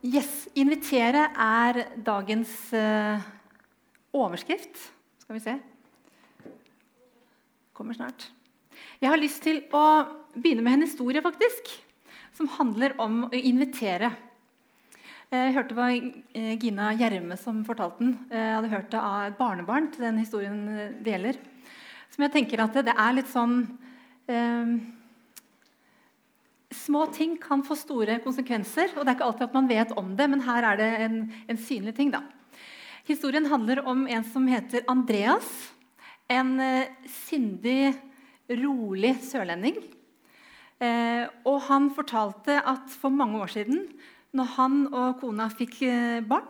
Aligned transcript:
Yes, 0.00 0.46
invitere 0.56 1.26
er 1.36 1.78
dagens 2.00 2.48
uh, 2.72 3.20
overskrift. 4.16 4.78
Skal 5.20 5.36
vi 5.36 5.42
se. 5.44 5.56
Kommer 7.76 7.98
snart. 7.98 8.30
Jeg 8.96 9.12
har 9.12 9.20
lyst 9.20 9.42
til 9.44 9.58
å 9.76 9.82
begynne 10.32 10.64
med 10.64 10.78
en 10.78 10.86
historie 10.86 11.20
faktisk, 11.20 11.68
som 12.32 12.48
handler 12.54 12.94
om 12.96 13.26
å 13.26 13.30
invitere. 13.36 14.08
Eh, 15.28 15.50
jeg 15.50 15.54
hørte 15.58 15.74
det 15.74 15.78
var 15.82 15.92
eh, 15.92 16.54
Gina 16.62 16.94
Gjerme 16.96 17.36
som 17.36 17.60
fortalte 17.68 18.00
den. 18.00 18.14
Jeg 18.32 18.54
hadde 18.56 18.72
hørt 18.72 18.88
det 18.94 19.02
av 19.04 19.26
et 19.26 19.36
barnebarn 19.36 19.90
til 19.92 20.06
den 20.06 20.22
historien 20.22 20.62
det 21.04 21.12
gjelder. 21.12 21.42
Som 22.08 22.24
jeg 22.24 22.34
tenker 22.38 22.64
at 22.64 22.80
det 22.88 22.96
er 22.96 23.18
litt 23.18 23.28
sånn 23.30 23.58
eh, 24.32 24.72
Små 26.70 27.06
ting 27.10 27.34
kan 27.42 27.64
få 27.66 27.74
store 27.74 28.20
konsekvenser, 28.22 28.92
og 28.94 29.02
det 29.02 29.10
er 29.10 29.16
ikke 29.16 29.26
alltid 29.26 29.48
at 29.48 29.56
man 29.56 29.70
vet 29.70 29.94
om 29.98 30.12
det, 30.18 30.28
men 30.30 30.44
her 30.46 30.66
er 30.68 30.78
det 30.78 30.90
en, 31.06 31.16
en 31.50 31.58
synlig 31.58 31.96
ting. 31.96 32.12
da. 32.14 32.22
Historien 33.08 33.48
handler 33.50 33.82
om 33.90 34.06
en 34.06 34.26
som 34.26 34.46
heter 34.46 34.84
Andreas. 34.90 35.48
En 36.30 36.60
eh, 36.62 36.92
sindig, 37.10 37.96
rolig 38.60 39.16
sørlending. 39.26 39.80
Eh, 40.80 41.26
og 41.42 41.58
han 41.66 41.90
fortalte 41.96 42.60
at 42.62 42.86
for 43.02 43.10
mange 43.10 43.42
år 43.42 43.50
siden, 43.56 43.82
når 44.30 44.54
han 44.54 44.80
og 44.94 45.18
kona 45.20 45.50
fikk 45.50 45.80
eh, 45.88 46.22
barn, 46.22 46.46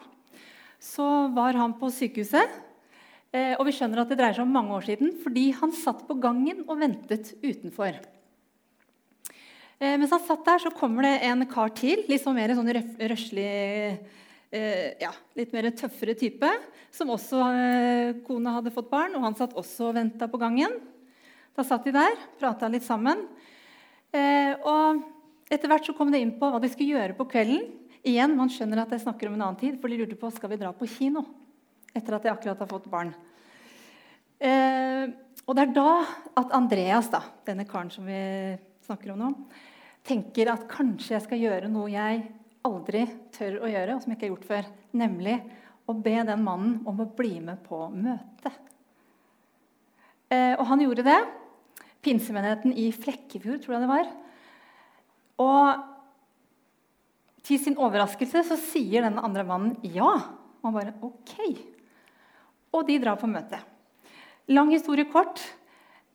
så 0.81 1.31
var 1.33 1.57
han 1.57 1.79
på 1.81 1.89
sykehuset. 1.93 2.61
Eh, 3.33 3.57
og 3.57 3.65
vi 3.69 3.75
skjønner 3.75 4.03
at 4.03 4.13
det 4.13 4.21
dreier 4.21 4.37
seg 4.37 4.45
om 4.45 4.53
mange 4.53 4.77
år 4.77 4.85
siden, 4.85 5.17
fordi 5.25 5.51
han 5.57 5.73
satt 5.73 6.05
på 6.05 6.21
gangen 6.21 6.67
og 6.69 6.81
ventet 6.83 7.33
utenfor. 7.41 7.97
Eh, 9.81 9.97
mens 9.97 10.13
han 10.13 10.21
satt 10.21 10.45
der, 10.45 10.61
så 10.61 10.71
kommer 10.77 11.07
det 11.07 11.15
en 11.25 11.47
kar 11.49 11.71
til, 11.73 12.03
litt 12.05 12.21
sånn 12.21 12.37
mer 12.37 12.53
sånn 12.53 12.69
røslig 12.69 13.47
eh, 13.49 14.91
ja, 15.01 15.13
Litt 15.39 15.55
mer 15.57 15.71
tøffere 15.73 16.13
type, 16.21 16.51
som 16.93 17.13
også 17.15 17.41
eh, 17.49 18.19
kona 18.27 18.59
hadde 18.59 18.75
fått 18.75 18.91
barn. 18.93 19.17
Og 19.17 19.25
han 19.25 19.39
satt 19.39 19.57
også 19.57 19.89
og 19.89 19.97
venta 19.97 20.29
på 20.29 20.41
gangen. 20.43 20.77
Da 21.57 21.65
satt 21.65 21.89
de 21.89 21.97
der, 21.97 22.21
prata 22.43 22.69
litt 22.69 22.85
sammen. 22.85 23.25
Eh, 24.13 24.53
og 24.69 25.01
etter 25.49 25.71
hvert 25.71 25.89
så 25.89 25.97
kom 25.97 26.13
det 26.13 26.21
inn 26.21 26.37
på 26.37 26.53
hva 26.53 26.61
de 26.61 26.69
skulle 26.69 27.01
gjøre 27.01 27.17
på 27.17 27.31
kvelden. 27.33 27.65
Igjen, 28.05 28.37
Man 28.37 28.53
skjønner 28.53 28.85
at 28.85 28.93
jeg 28.93 29.07
snakker 29.07 29.29
om 29.29 29.41
en 29.41 29.49
annen 29.49 29.61
tid, 29.61 29.81
for 29.81 29.89
de 29.89 29.97
lurte 30.01 30.21
på 30.21 30.29
skal 30.37 30.53
vi 30.53 30.61
dra 30.61 30.77
på 30.77 30.89
kino. 30.93 31.25
Etter 31.97 32.21
at 32.21 32.29
jeg 32.29 32.37
akkurat 32.37 32.61
har 32.61 32.69
fått 32.69 32.93
barn. 32.93 33.17
Eh, 34.41 35.09
og 35.49 35.57
det 35.57 35.71
er 35.71 35.73
da 35.77 35.93
at 36.37 36.53
Andreas, 36.57 37.09
da, 37.13 37.25
denne 37.49 37.65
karen 37.69 37.89
som 37.93 38.05
vi 38.05 38.21
snakker 38.91 39.15
om 39.15 39.23
nå, 39.23 39.31
tenker 40.07 40.51
at 40.53 40.69
kanskje 40.71 41.15
jeg 41.17 41.27
skal 41.27 41.43
gjøre 41.43 41.73
noe 41.73 41.91
jeg 41.93 42.25
aldri 42.67 43.07
tør 43.33 43.61
å 43.65 43.71
gjøre, 43.71 43.95
og 43.95 44.03
som 44.03 44.13
jeg 44.13 44.19
ikke 44.19 44.27
har 44.27 44.35
gjort 44.35 44.49
før, 44.51 44.71
nemlig 45.01 45.37
å 45.89 45.95
be 45.97 46.17
den 46.27 46.43
mannen 46.45 46.81
om 46.89 47.01
å 47.03 47.09
bli 47.17 47.39
med 47.43 47.63
på 47.67 47.79
møte. 47.95 48.53
Eh, 50.31 50.55
og 50.55 50.67
han 50.69 50.83
gjorde 50.85 51.07
det. 51.07 51.21
Pinsemenigheten 52.05 52.75
i 52.79 52.91
Flekkefjord, 52.95 53.63
tror 53.63 53.77
jeg 53.77 53.83
det 53.85 53.91
var. 53.91 54.11
Og 55.41 55.87
til 57.47 57.61
sin 57.61 57.79
overraskelse 57.81 58.45
så 58.47 58.59
sier 58.61 59.07
denne 59.07 59.25
andre 59.25 59.45
mannen 59.49 59.77
ja. 59.97 60.13
Og 60.61 60.69
han 60.69 60.77
bare 60.77 60.97
OK. 61.05 61.35
Og 62.77 62.87
de 62.87 63.01
drar 63.03 63.19
på 63.21 63.31
møte. 63.31 63.59
Lang 64.53 64.71
historie 64.75 65.09
kort. 65.11 65.41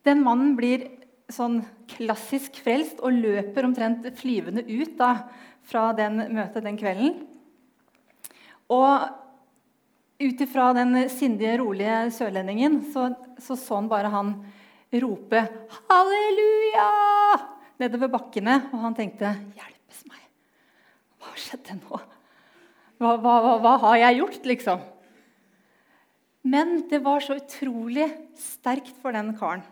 Den 0.05 0.21
mannen 0.23 0.53
blir 0.57 0.85
sånn 1.31 1.61
klassisk 1.89 2.59
frelst 2.63 3.01
og 3.03 3.15
løper 3.17 3.65
omtrent 3.67 4.05
flyvende 4.19 4.65
ut 4.67 4.95
da, 4.99 5.11
fra 5.65 5.89
den 5.97 6.19
møtet 6.35 6.65
den 6.65 6.77
kvelden. 6.77 7.15
Og 8.73 9.07
ut 10.21 10.41
ifra 10.45 10.69
den 10.77 11.09
sindige, 11.11 11.57
rolige 11.59 11.97
sørlendingen 12.15 12.79
så, 12.93 13.09
så, 13.41 13.57
så 13.57 13.81
han 13.81 13.89
bare 13.91 14.11
han 14.13 14.35
rope 14.95 15.41
'Halleluja!' 15.89 17.41
nedover 17.81 18.11
bakkene. 18.13 18.61
Og 18.71 18.79
han 18.85 18.95
tenkte 18.95 19.33
'Hjelpes 19.33 20.05
meg! 20.07 20.21
Hva 21.19 21.33
skjedde 21.35 21.79
nå? 21.81 22.01
Hva, 23.01 23.15
hva, 23.19 23.33
hva, 23.43 23.55
hva 23.63 23.77
har 23.89 24.01
jeg 24.05 24.21
gjort?' 24.21 24.51
liksom. 24.53 24.83
Men 26.45 26.85
det 26.89 27.01
var 27.01 27.25
så 27.25 27.39
utrolig 27.39 28.05
sterkt 28.37 28.93
for 29.01 29.15
den 29.15 29.33
karen. 29.37 29.65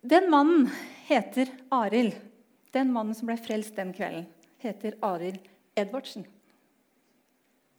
Den 0.00 0.30
mannen 0.30 0.70
heter 1.06 1.48
Arild. 1.68 2.14
Den 2.72 2.92
mannen 2.92 3.14
som 3.14 3.28
ble 3.28 3.36
frelst 3.36 3.76
den 3.76 3.90
kvelden, 3.92 4.24
heter 4.62 4.94
Arild 5.04 5.44
Edvardsen. 5.76 6.24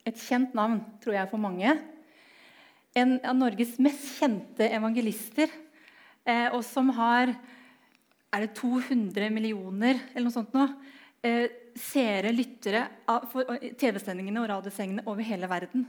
Et 0.05 0.17
kjent 0.17 0.53
navn, 0.57 0.83
tror 1.01 1.15
jeg, 1.15 1.29
for 1.31 1.41
mange. 1.41 1.73
En 2.93 3.15
av 3.25 3.37
Norges 3.39 3.73
mest 3.81 4.19
kjente 4.19 4.67
evangelister, 4.69 5.49
eh, 6.25 6.49
og 6.53 6.61
som 6.67 6.91
har 6.93 7.33
er 8.31 8.45
det 8.45 8.53
200 8.59 9.31
millioner 9.33 9.97
eller 10.13 10.27
noe 10.27 10.35
sånt 10.35 10.53
nå, 10.53 10.67
eh, 11.23 11.47
seere, 11.73 12.35
lyttere 12.35 12.85
av 13.09 13.33
TV-sendingene 13.33 14.43
og 14.43 14.49
radiosendingene 14.51 15.07
over 15.07 15.25
hele 15.25 15.49
verden. 15.49 15.87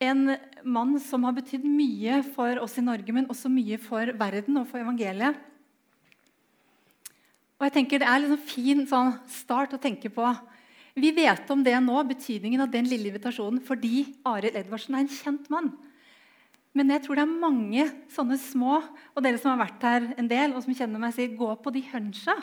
En 0.00 0.36
mann 0.64 0.94
som 1.02 1.26
har 1.28 1.34
betydd 1.36 1.66
mye 1.68 2.22
for 2.32 2.62
oss 2.62 2.78
i 2.80 2.84
Norge, 2.84 3.12
men 3.12 3.28
også 3.28 3.50
mye 3.52 3.76
for 3.80 4.14
verden 4.16 4.56
og 4.56 4.68
for 4.70 4.80
evangeliet. 4.80 5.36
Og 7.60 7.66
jeg 7.66 7.74
tenker 7.74 8.00
Det 8.00 8.08
er 8.08 8.24
en 8.24 8.40
fin 8.40 8.86
sånn 8.88 9.12
start 9.28 9.76
å 9.76 9.82
tenke 9.82 10.08
på. 10.08 10.24
Vi 10.96 11.12
vet 11.12 11.50
om 11.52 11.60
det 11.62 11.76
nå, 11.84 12.00
betydningen 12.08 12.64
av 12.64 12.72
den 12.72 12.88
lille 12.88 13.12
invitasjonen, 13.12 13.60
fordi 13.60 14.06
Arild 14.26 14.56
Edvardsen 14.56 14.96
er 14.96 15.04
en 15.04 15.12
kjent 15.12 15.50
mann. 15.52 15.70
Men 16.72 16.92
jeg 16.94 17.04
tror 17.04 17.18
det 17.18 17.26
er 17.26 17.40
mange 17.44 17.84
sånne 18.14 18.38
små, 18.40 18.80
og 19.12 19.22
dere 19.24 19.38
som 19.42 19.52
har 19.52 19.60
vært 19.66 19.84
her 19.86 20.08
en 20.16 20.30
del, 20.30 20.54
og 20.54 20.64
som 20.64 20.74
kjenner 20.74 21.02
meg, 21.02 21.12
sier 21.16 21.36
gå 21.36 21.50
på 21.60 21.72
de 21.74 21.82
huncha. 21.92 22.36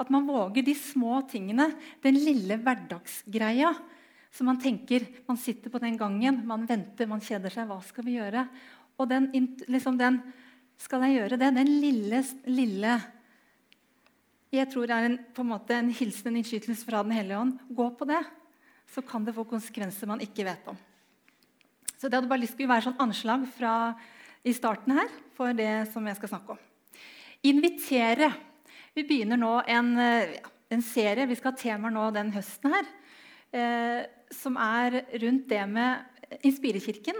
At 0.00 0.10
man 0.10 0.26
våger 0.26 0.64
de 0.66 0.74
små 0.78 1.20
tingene, 1.30 1.68
den 2.02 2.18
lille 2.18 2.58
hverdagsgreia. 2.62 3.74
Så 4.34 4.42
man 4.42 4.58
tenker, 4.58 5.04
man 5.28 5.38
sitter 5.38 5.70
på 5.70 5.78
den 5.78 5.96
gangen, 5.96 6.40
man 6.46 6.64
venter, 6.66 7.06
man 7.06 7.22
kjeder 7.22 7.52
seg. 7.54 7.68
Hva 7.70 7.78
skal 7.86 8.06
vi 8.06 8.16
gjøre? 8.16 8.48
Og 8.98 9.10
den, 9.10 9.28
liksom 9.70 9.98
den 9.98 10.22
Skal 10.78 11.04
jeg 11.06 11.20
gjøre 11.20 11.36
det? 11.38 11.52
Den 11.54 11.68
lille, 11.70 12.18
lille 12.50 12.94
Jeg 14.50 14.66
tror 14.72 14.88
det 14.90 14.96
er 14.96 15.06
en, 15.06 15.18
på 15.34 15.44
en 15.44 15.52
måte 15.52 15.76
en 15.78 15.92
hilsen, 15.94 16.32
en 16.32 16.40
innskytelse 16.40 16.86
fra 16.88 17.04
Den 17.06 17.14
hellige 17.14 17.38
ånd. 17.38 17.60
Gå 17.70 17.86
på 17.94 18.08
det. 18.10 18.22
Så 18.90 19.02
kan 19.06 19.24
det 19.24 19.36
få 19.36 19.46
konsekvenser 19.46 20.10
man 20.10 20.22
ikke 20.22 20.46
vet 20.46 20.66
om. 20.70 20.78
Så 21.94 22.10
det 22.10 22.18
hadde 22.18 22.30
bare 22.30 22.42
lyst 22.42 22.58
til 22.58 22.66
å 22.66 22.72
være 22.74 22.88
sånn 22.88 23.00
anslag 23.06 23.46
fra, 23.54 23.94
i 24.42 24.52
starten 24.52 24.98
her 24.98 25.14
for 25.38 25.54
det 25.54 25.86
som 25.94 26.06
jeg 26.06 26.18
skal 26.18 26.34
snakke 26.34 26.56
om. 26.56 26.66
Invitere. 27.46 28.32
Vi 28.98 29.06
begynner 29.06 29.38
nå 29.38 29.54
en, 29.62 29.94
en 29.94 30.84
serie. 30.84 31.30
Vi 31.30 31.38
skal 31.38 31.54
ha 31.54 31.62
temaer 31.62 31.94
nå 31.94 32.10
den 32.14 32.34
høsten 32.34 32.74
her. 32.74 32.92
Eh, 33.54 34.02
som 34.34 34.56
er 34.60 35.00
rundt 35.22 35.48
det 35.50 35.62
med 35.70 36.02
Inspirekirken. 36.44 37.14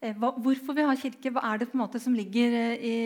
Eh, 0.00 0.14
hvorfor 0.16 0.72
vi 0.76 0.82
har 0.86 0.96
kirke, 0.96 1.30
hva 1.34 1.42
er 1.50 1.58
det 1.60 1.68
på 1.70 1.76
en 1.76 1.84
måte 1.84 2.00
som 2.00 2.14
ligger 2.16 2.52
eh, 2.56 2.80
i, 2.80 2.96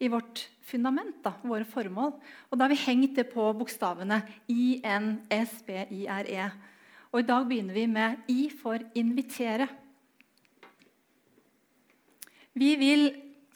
i 0.00 0.08
vårt 0.08 0.48
fundament, 0.64 1.18
da, 1.24 1.32
våre 1.44 1.66
formål. 1.68 2.12
Og 2.50 2.58
Da 2.58 2.64
har 2.64 2.72
vi 2.72 2.84
hengt 2.86 3.16
det 3.18 3.26
på 3.32 3.52
bokstavene 3.58 4.22
I-N-S-B-I-R-E. 4.48 6.46
Og 7.12 7.20
I 7.20 7.28
dag 7.28 7.48
begynner 7.48 7.74
vi 7.76 7.86
med 7.90 8.16
I 8.32 8.48
for 8.62 8.78
invitere. 8.96 9.68
Vi 12.54 12.76
vil 12.76 13.12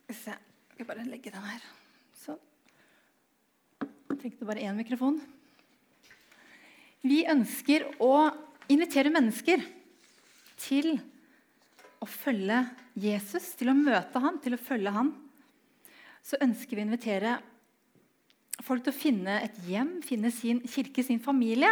Skal 0.06 0.38
skal 0.76 0.86
bare 0.86 1.04
legge 1.08 1.32
den 1.32 1.42
her. 1.42 1.62
Sånn. 2.20 2.38
Tenkte 4.20 4.44
bare 4.44 4.60
én 4.60 4.76
mikrofon. 4.76 5.16
Vi 7.00 7.24
ønsker 7.32 7.86
å 8.04 8.28
invitere 8.72 9.12
mennesker 9.12 9.62
til 10.60 10.96
å 12.02 12.08
følge 12.08 12.62
Jesus, 12.98 13.52
til 13.58 13.70
å 13.70 13.76
møte 13.76 14.20
ham, 14.22 14.40
til 14.42 14.56
å 14.56 14.60
følge 14.60 14.92
ham, 14.94 15.12
så 16.26 16.38
ønsker 16.42 16.76
vi 16.76 16.82
å 16.82 16.86
invitere 16.88 17.36
folk 18.64 18.84
til 18.84 18.92
å 18.94 18.96
finne 18.96 19.36
et 19.44 19.58
hjem, 19.68 19.98
finne 20.04 20.32
sin 20.34 20.62
kirke, 20.66 21.04
sin 21.04 21.20
familie. 21.22 21.70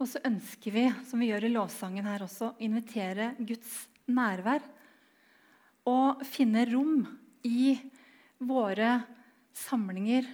Og 0.00 0.08
så 0.08 0.22
ønsker 0.26 0.74
vi, 0.74 0.86
som 1.06 1.20
vi 1.20 1.28
gjør 1.28 1.46
i 1.46 1.52
lovsangen 1.54 2.08
her 2.08 2.24
også, 2.24 2.50
å 2.50 2.64
invitere 2.64 3.34
Guds 3.38 3.84
nærvær. 4.10 4.64
Og 5.88 6.24
finne 6.28 6.64
rom 6.70 7.04
i 7.46 7.76
våre 8.40 8.96
samlinger 9.56 10.26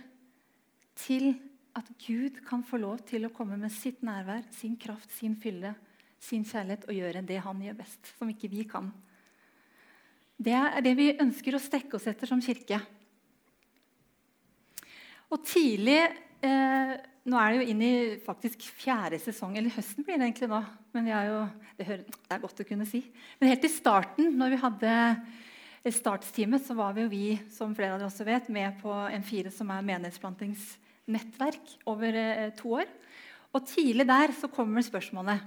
til 0.96 1.32
at 1.76 1.88
Gud 2.00 2.40
kan 2.46 2.62
få 2.64 2.80
lov 2.80 3.02
til 3.08 3.26
å 3.26 3.32
komme 3.34 3.58
med 3.60 3.72
sitt 3.74 4.00
nærvær, 4.06 4.46
sin 4.56 4.76
kraft, 4.80 5.10
sin 5.12 5.36
fylle, 5.36 5.74
sin 6.22 6.44
kjærlighet 6.46 6.86
og 6.88 6.96
gjøre 6.96 7.24
det 7.26 7.42
han 7.44 7.60
gjør 7.62 7.80
best, 7.82 8.12
som 8.16 8.30
ikke 8.32 8.50
vi 8.52 8.64
kan. 8.68 8.88
Det 10.36 10.54
er 10.56 10.80
det 10.84 10.94
vi 10.96 11.10
ønsker 11.20 11.56
å 11.56 11.62
strekke 11.62 11.98
oss 11.98 12.08
etter 12.08 12.28
som 12.28 12.40
kirke. 12.44 12.78
Og 15.32 15.42
tidlig, 15.44 16.00
eh, 16.44 16.92
nå 17.26 17.38
er 17.40 17.52
det 17.52 17.58
jo 17.58 17.68
inn 17.72 17.82
i 17.82 17.94
faktisk 18.24 18.62
fjerde 18.78 19.18
sesong, 19.20 19.56
eller 19.56 19.74
høsten 19.74 20.06
blir 20.06 20.20
det 20.20 20.28
egentlig 20.28 20.50
nå. 20.52 20.62
Men 20.94 21.10
jo, 21.10 21.40
det, 21.76 21.88
hører, 21.88 22.04
det, 22.06 22.30
er 22.30 22.44
godt 22.44 22.62
å 22.62 22.68
kunne 22.68 22.88
si. 22.88 23.02
Men 23.40 23.52
helt 23.52 23.66
i 23.66 23.72
starten, 23.72 24.32
når 24.38 24.54
vi 24.54 24.62
hadde 24.64 24.94
startsteamet, 25.96 26.64
så 26.66 26.76
var 26.78 26.94
vi 26.96 27.04
jo 27.04 27.12
vi, 27.12 27.26
som 27.52 27.74
flere 27.76 27.96
av 27.96 28.00
dere 28.00 28.10
også 28.10 28.26
vet, 28.28 28.48
med 28.52 28.78
på 28.80 28.92
M4, 28.92 29.52
som 29.54 29.70
er 29.74 29.86
menighetsplantingsnettverk, 31.06 31.86
over 31.86 32.14
eh, 32.14 32.50
to 32.58 32.74
år. 32.80 32.86
Og 33.54 33.66
tidlig 33.66 34.06
der 34.06 34.32
så 34.36 34.48
kommer 34.48 34.82
spørsmålet 34.84 35.40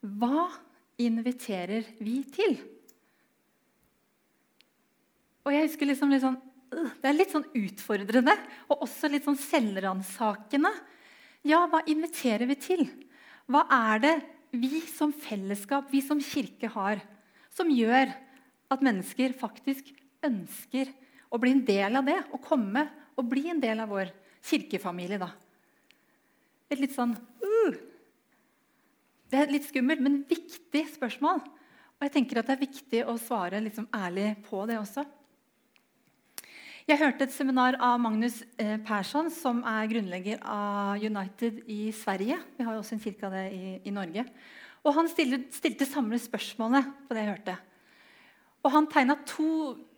Hva 0.00 0.48
inviterer 0.98 1.84
vi 1.98 2.22
til? 2.30 2.58
Og 5.44 5.52
jeg 5.52 5.68
husker 5.68 5.86
liksom 5.90 6.12
litt 6.12 6.24
sånn 6.24 6.40
det 6.74 7.06
er 7.06 7.14
litt 7.14 7.30
sånn 7.30 7.44
utfordrende 7.54 8.32
og 8.66 8.80
også 8.82 9.06
litt 9.06 9.22
sånn 9.22 9.36
selvransakende. 9.38 10.72
Ja, 11.46 11.60
hva 11.70 11.84
inviterer 11.86 12.48
vi 12.50 12.56
til? 12.58 12.82
Hva 13.46 13.62
er 13.92 14.02
det 14.02 14.14
vi 14.50 14.80
som 14.88 15.12
fellesskap, 15.14 15.86
vi 15.92 16.00
som 16.02 16.18
kirke, 16.18 16.66
har 16.74 16.98
som 17.54 17.70
gjør 17.70 18.10
at 18.74 18.82
mennesker 18.82 19.36
faktisk 19.38 19.92
ønsker 20.26 20.90
å 21.30 21.38
bli 21.38 21.54
en 21.54 21.62
del 21.68 22.00
av 22.00 22.10
det? 22.10 22.18
Å 22.34 22.42
komme 22.42 22.88
og 23.14 23.30
bli 23.30 23.46
en 23.52 23.62
del 23.62 23.84
av 23.84 23.94
vår 23.94 24.10
kirkefamilie, 24.44 25.18
da. 25.20 25.30
Et 26.72 26.80
litt 26.80 26.94
sånn 26.94 27.12
uh, 27.14 27.74
Det 29.30 29.40
er 29.40 29.52
litt 29.52 29.66
skummelt, 29.68 30.02
men 30.04 30.22
viktig 30.28 30.86
spørsmål. 30.94 31.42
Og 31.94 32.06
jeg 32.06 32.14
tenker 32.14 32.40
at 32.40 32.48
det 32.48 32.56
er 32.56 32.64
viktig 32.64 33.04
å 33.08 33.18
svare 33.20 33.62
liksom 33.62 33.88
ærlig 33.94 34.34
på 34.46 34.64
det 34.68 34.78
også. 34.80 35.04
Jeg 36.84 37.00
hørte 37.00 37.24
et 37.24 37.32
seminar 37.32 37.78
av 37.80 37.96
Magnus 38.02 38.42
eh, 38.60 38.76
Persson, 38.84 39.30
som 39.32 39.62
er 39.64 39.88
grunnlegger 39.88 40.42
av 40.44 41.00
United 41.00 41.62
i 41.72 41.88
Sverige. 41.96 42.36
Vi 42.58 42.66
har 42.66 42.76
jo 42.76 42.82
også 42.82 42.98
en 42.98 43.00
kirke 43.00 43.24
av 43.24 43.32
det 43.32 43.44
i, 43.56 43.70
i 43.88 43.94
Norge. 43.94 44.26
Og 44.84 44.92
Han 44.98 45.08
stilte, 45.08 45.46
stilte 45.56 45.88
samme 45.88 46.18
spørsmålet 46.20 46.90
på 47.06 47.16
det 47.16 47.22
jeg 47.22 47.30
hørte. 47.30 47.56
Og 48.60 48.74
Han 48.74 48.90
tegna 48.92 49.16
to 49.24 49.48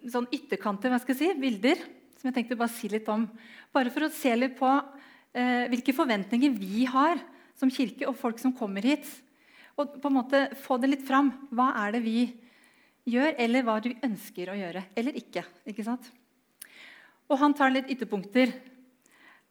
sånn 0.07 0.31
ytterkanter, 0.31 0.93
hva 0.95 1.03
skal 1.03 1.17
jeg 1.17 1.35
si, 1.35 1.43
bilder 1.43 1.83
som 2.17 2.29
jeg 2.29 2.37
tenkte 2.39 2.59
bare 2.59 2.73
si 2.73 2.91
litt 2.91 3.09
om. 3.13 3.27
Bare 3.75 3.93
for 3.93 4.07
å 4.07 4.13
se 4.13 4.33
litt 4.37 4.57
på 4.59 4.71
eh, 4.73 5.67
hvilke 5.73 5.95
forventninger 5.97 6.55
vi 6.57 6.87
har 6.91 7.21
som 7.57 7.73
kirke 7.73 8.09
og 8.09 8.19
folk 8.19 8.41
som 8.41 8.55
kommer 8.57 8.85
hit. 8.85 9.07
Og 9.77 9.99
på 10.01 10.09
en 10.09 10.17
måte 10.17 10.43
få 10.65 10.79
det 10.81 10.93
litt 10.93 11.07
fram. 11.07 11.31
Hva 11.53 11.73
er 11.85 11.97
det 11.97 12.03
vi 12.05 12.21
gjør, 13.07 13.35
eller 13.39 13.67
hva 13.67 13.79
vi 13.85 13.97
ønsker 14.05 14.51
å 14.51 14.57
gjøre 14.59 14.83
eller 14.99 15.19
ikke. 15.21 15.45
ikke 15.69 15.85
sant? 15.87 16.09
Og 17.27 17.39
han 17.41 17.55
tar 17.59 17.73
litt 17.75 17.91
ytterpunkter. 17.91 18.53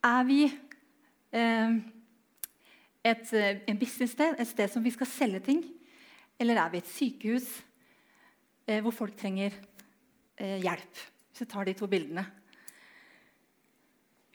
Er 0.06 0.28
vi 0.28 0.46
eh, 0.48 1.78
et 3.06 3.34
eh, 3.36 3.62
en 3.70 3.80
businesssted, 3.80 4.38
et 4.40 4.50
sted 4.50 4.72
som 4.72 4.84
vi 4.84 4.94
skal 4.96 5.10
selge 5.10 5.44
ting? 5.50 5.64
Eller 6.40 6.60
er 6.60 6.72
vi 6.74 6.82
et 6.82 6.92
sykehus 6.92 7.48
eh, 8.68 8.82
hvor 8.84 8.96
folk 8.96 9.16
trenger 9.20 9.56
eh, 10.40 10.60
hjelp? 10.64 11.04
Hvis 11.30 11.44
jeg 11.44 11.52
tar 11.52 11.68
de 11.68 11.76
to 11.78 11.90
bildene. 11.92 12.26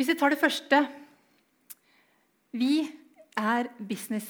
Hvis 0.00 0.08
vi 0.08 0.16
tar 0.16 0.32
det 0.32 0.40
første 0.40 0.78
Vi 2.56 2.88
er 3.36 3.68
business. 3.84 4.24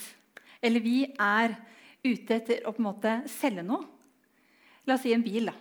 Eller 0.58 0.82
vi 0.82 1.04
er 1.06 1.54
ute 2.02 2.34
etter 2.34 2.64
å 2.66 2.72
på 2.74 2.82
en 2.82 2.88
måte 2.88 3.12
selge 3.30 3.62
noe. 3.62 3.86
La 4.84 4.96
oss 4.96 5.04
si 5.06 5.12
en 5.14 5.22
bil. 5.22 5.46
da. 5.46 5.54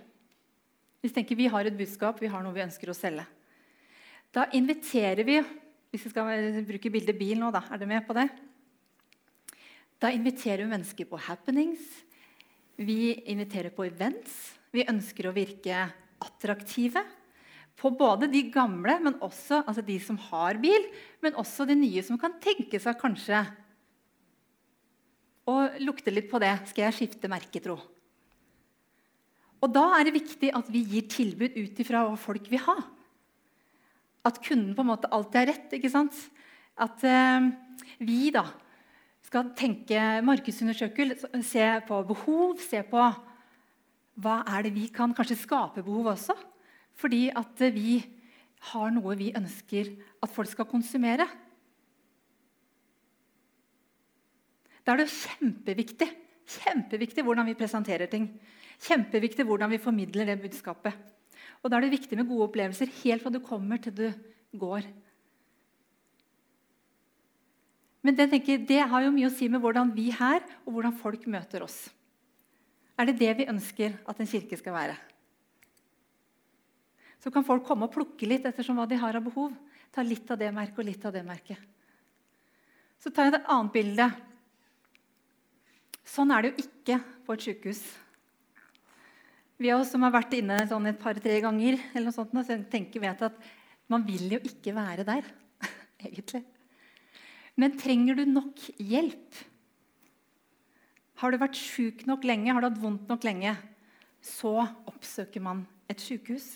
Hvis 0.99 1.13
vi 1.13 1.15
tenker 1.19 1.37
vi 1.37 1.47
har 1.53 1.69
et 1.69 1.77
budskap, 1.77 2.17
vi 2.19 2.31
har 2.33 2.41
noe 2.41 2.55
vi 2.57 2.65
ønsker 2.65 2.89
å 2.89 2.97
selge. 2.97 3.27
Da 4.33 4.49
inviterer 4.57 5.23
vi 5.23 5.43
Hvis 5.89 6.03
vi 6.05 6.09
skal 6.11 6.59
bruke 6.67 6.91
bildet 6.93 7.17
bil 7.17 7.39
nå, 7.39 7.47
da, 7.49 7.63
er 7.65 7.79
dere 7.81 7.89
med 7.89 8.03
på 8.05 8.13
det? 8.13 8.27
Da 9.97 10.11
inviterer 10.13 10.61
vi 10.61 10.69
mennesker 10.69 11.07
på 11.09 11.17
happenings. 11.17 11.81
Vi 12.77 13.15
inviterer 13.25 13.73
på 13.73 13.87
events. 13.87 14.57
Vi 14.69 14.85
ønsker 14.85 15.29
å 15.29 15.33
virke 15.33 15.87
attraktive. 16.21 17.01
På 17.79 17.91
både 17.95 18.27
de 18.31 18.43
gamle, 18.51 18.97
men 18.99 19.15
også 19.23 19.61
altså 19.63 19.83
de 19.85 19.95
som 20.03 20.17
har 20.29 20.59
bil, 20.59 20.89
men 21.23 21.37
også 21.39 21.67
de 21.69 21.77
nye 21.79 22.03
som 22.03 22.19
kan 22.19 22.35
tenke 22.43 22.79
seg 22.81 22.99
kanskje 22.99 23.45
å 25.49 25.55
lukte 25.81 26.11
litt 26.13 26.27
på 26.31 26.41
det. 26.43 26.51
Skal 26.69 26.89
jeg 26.89 26.97
skifte 26.97 27.31
merke, 27.31 27.61
tro? 27.63 27.79
Og 29.59 29.73
Da 29.75 29.85
er 29.97 30.07
det 30.07 30.15
viktig 30.19 30.53
at 30.55 30.67
vi 30.71 30.83
gir 30.87 31.07
tilbud 31.11 31.55
ut 31.55 31.79
ifra 31.83 32.05
hva 32.07 32.19
folk 32.19 32.47
vil 32.51 32.63
ha 32.67 32.77
at 34.27 34.39
kunden 34.43 34.75
på 34.75 34.83
en 34.83 34.91
måte 34.91 35.09
alltid 35.15 35.41
er 35.41 35.49
rett. 35.53 35.75
ikke 35.75 35.91
sant? 35.91 36.15
At 36.79 37.03
eh, 37.07 37.49
vi 38.03 38.29
da 38.35 38.45
skal 39.25 39.51
tenke 39.57 40.21
markedsundersøkelse, 40.25 41.29
se 41.45 41.65
på 41.87 41.99
behov, 42.09 42.59
se 42.63 42.81
på 42.87 43.09
hva 44.19 44.37
er 44.55 44.65
det 44.65 44.73
vi 44.75 44.87
kan 44.91 45.13
kanskje 45.15 45.37
skape 45.39 45.83
behov 45.85 46.13
også. 46.15 46.35
Fordi 46.99 47.27
at 47.31 47.61
vi 47.75 47.99
har 48.71 48.91
noe 48.91 49.15
vi 49.19 49.31
ønsker 49.37 49.93
at 50.19 50.33
folk 50.33 50.51
skal 50.51 50.67
konsumere. 50.67 51.27
Da 54.83 54.95
er 54.95 55.03
det 55.03 55.11
kjempeviktig, 55.13 56.07
kjempeviktig 56.59 57.23
hvordan 57.23 57.47
vi 57.47 57.57
presenterer 57.59 58.09
ting. 58.11 58.27
Kjempeviktig 58.83 59.45
hvordan 59.47 59.71
vi 59.71 59.81
formidler 59.81 60.27
det 60.27 60.41
budskapet. 60.43 60.95
Og 61.63 61.69
Da 61.69 61.77
er 61.77 61.85
det 61.85 61.95
viktig 61.95 62.17
med 62.17 62.27
gode 62.27 62.47
opplevelser 62.47 62.91
helt 63.03 63.23
fra 63.23 63.31
du 63.31 63.39
kommer 63.43 63.79
til 63.83 63.95
du 63.95 64.07
går. 64.59 64.87
Men 68.01 68.15
det, 68.15 68.29
tenker, 68.31 68.61
det 68.63 68.79
har 68.87 69.03
jo 69.03 69.11
mye 69.11 69.27
å 69.27 69.35
si 69.35 69.49
med 69.51 69.59
hvordan 69.59 69.91
vi 69.95 70.07
her 70.15 70.39
og 70.63 70.71
hvordan 70.71 70.95
folk 71.01 71.25
møter 71.27 71.65
oss. 71.65 71.89
Er 72.99 73.07
det 73.07 73.19
det 73.19 73.33
vi 73.41 73.49
ønsker 73.51 73.97
at 74.07 74.19
en 74.19 74.27
kirke 74.27 74.57
skal 74.59 74.75
være? 74.75 74.95
Så 77.19 77.31
kan 77.33 77.43
folk 77.43 77.65
komme 77.67 77.87
og 77.87 77.93
plukke 77.93 78.27
litt 78.29 78.45
ettersom 78.47 78.79
hva 78.79 78.87
de 78.87 78.99
har 78.99 79.17
av 79.19 79.25
behov. 79.25 79.53
Ta 79.91 80.05
litt 80.05 80.29
av 80.31 80.39
det 80.39 80.51
merket 80.55 80.79
og 80.79 80.87
litt 80.87 81.05
av 81.05 81.15
det 81.15 81.23
merket. 81.27 81.59
Så 82.99 83.11
tar 83.11 83.27
jeg 83.27 83.37
et 83.37 83.49
annet 83.51 83.73
bilde. 83.75 84.07
Sånn 86.07 86.31
er 86.33 86.43
det 86.43 86.51
jo 86.51 86.63
ikke 86.65 86.99
på 87.25 87.35
et 87.35 87.45
sykehus. 87.47 87.81
Vi 89.59 89.71
av 89.71 89.83
oss 89.83 89.91
som 89.91 90.03
har 90.05 90.13
vært 90.15 90.37
inne 90.37 90.61
sånn 90.69 90.87
et 90.87 90.99
par-tre 90.99 91.41
ganger, 91.43 91.75
eller 91.91 92.07
noe 92.07 92.15
sånt, 92.15 92.31
så 92.47 92.55
tenker 92.71 93.03
vet 93.03 93.25
at 93.27 93.35
man 93.91 94.05
vil 94.07 94.37
jo 94.37 94.39
ikke 94.47 94.71
være 94.75 95.03
der, 95.07 95.27
egentlig. 96.07 96.45
Men 97.59 97.75
trenger 97.75 98.15
du 98.15 98.23
nok 98.29 98.61
hjelp? 98.79 99.41
Har 101.19 101.35
du 101.35 101.41
vært 101.41 101.59
sjuk 101.59 102.05
nok 102.07 102.23
lenge, 102.23 102.53
har 102.55 102.63
du 102.63 102.69
hatt 102.69 102.79
vondt 102.79 103.11
nok 103.11 103.27
lenge, 103.27 103.51
så 104.23 104.61
oppsøker 104.87 105.43
man 105.43 105.65
et 105.91 105.99
sykehus. 105.99 106.47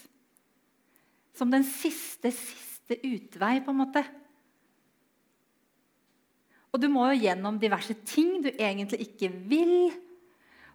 Som 1.34 1.52
den 1.54 1.66
siste, 1.66 2.32
siste 2.34 3.00
utvei, 3.02 3.58
på 3.64 3.74
en 3.74 3.82
måte. 3.82 4.04
Og 6.74 6.82
du 6.82 6.90
må 6.90 7.06
jo 7.12 7.22
gjennom 7.22 7.60
diverse 7.62 7.96
ting 8.06 8.40
du 8.42 8.50
egentlig 8.54 9.08
ikke 9.08 9.30
vil 9.50 9.94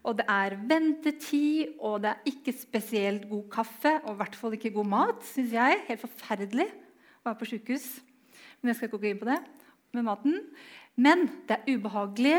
og 0.07 0.17
det 0.21 0.27
er 0.31 0.57
ventetid, 0.71 1.75
og 1.85 2.03
det 2.05 2.13
er 2.13 2.31
ikke 2.31 2.55
spesielt 2.57 3.27
god 3.31 3.49
kaffe, 3.53 3.95
og 4.05 4.15
i 4.15 4.19
hvert 4.21 4.37
fall 4.39 4.55
ikke 4.57 4.73
god 4.77 4.89
mat, 4.89 5.25
syns 5.27 5.53
jeg. 5.53 5.83
Helt 5.89 6.05
forferdelig 6.05 6.69
å 6.69 7.29
være 7.29 7.39
på 7.41 7.49
sykehus. 7.51 7.89
Men 8.61 8.71
jeg 8.71 8.79
skal 8.79 8.89
ikke 8.89 9.03
gå 9.03 9.11
inn 9.11 9.21
på 9.21 9.29
det 9.29 9.41
med 9.97 10.07
maten. 10.07 10.39
Men 10.99 11.27
det 11.49 11.59
er 11.59 11.75
ubehagelig. 11.75 12.39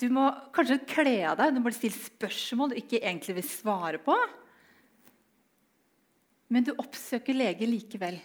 Du 0.00 0.08
må 0.12 0.30
kanskje 0.56 0.80
kle 0.88 1.14
av 1.28 1.38
deg, 1.38 1.54
du 1.54 1.62
må 1.62 1.72
stille 1.76 1.94
spørsmål 1.96 2.72
du 2.72 2.80
ikke 2.80 3.02
egentlig 3.02 3.36
vil 3.38 3.48
svare 3.48 4.00
på. 4.02 4.16
Men 6.50 6.66
du 6.66 6.72
oppsøker 6.74 7.36
lege 7.36 7.68
likevel. 7.68 8.18